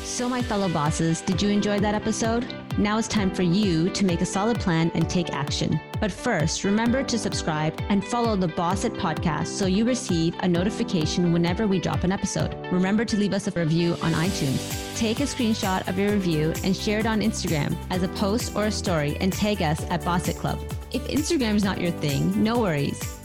So, 0.03 0.27
my 0.29 0.41
fellow 0.41 0.69
bosses, 0.69 1.21
did 1.21 1.41
you 1.41 1.49
enjoy 1.49 1.79
that 1.79 1.93
episode? 1.93 2.64
Now 2.77 2.97
it's 2.97 3.07
time 3.07 3.33
for 3.33 3.43
you 3.43 3.89
to 3.91 4.05
make 4.05 4.19
a 4.19 4.25
solid 4.25 4.59
plan 4.59 4.91
and 4.95 5.09
take 5.09 5.31
action. 5.31 5.79
But 6.01 6.11
first, 6.11 6.65
remember 6.65 7.03
to 7.03 7.17
subscribe 7.17 7.79
and 7.87 8.05
follow 8.05 8.35
the 8.35 8.49
Boss 8.49 8.83
It 8.83 8.93
podcast 8.95 9.47
so 9.47 9.65
you 9.65 9.85
receive 9.85 10.35
a 10.41 10.47
notification 10.47 11.31
whenever 11.31 11.67
we 11.67 11.79
drop 11.79 12.03
an 12.03 12.11
episode. 12.11 12.53
Remember 12.73 13.05
to 13.05 13.15
leave 13.15 13.33
us 13.33 13.47
a 13.47 13.51
review 13.51 13.93
on 14.01 14.11
iTunes. 14.11 14.97
Take 14.97 15.21
a 15.21 15.23
screenshot 15.23 15.87
of 15.87 15.97
your 15.97 16.11
review 16.11 16.53
and 16.65 16.75
share 16.75 16.99
it 16.99 17.05
on 17.05 17.21
Instagram 17.21 17.77
as 17.91 18.03
a 18.03 18.09
post 18.09 18.53
or 18.57 18.65
a 18.65 18.71
story 18.71 19.15
and 19.21 19.31
tag 19.31 19.61
us 19.61 19.81
at 19.89 20.03
Boss 20.03 20.27
It 20.27 20.35
Club. 20.35 20.59
If 20.91 21.07
Instagram 21.07 21.55
is 21.55 21.63
not 21.63 21.79
your 21.79 21.91
thing, 21.91 22.43
no 22.43 22.59
worries. 22.59 23.24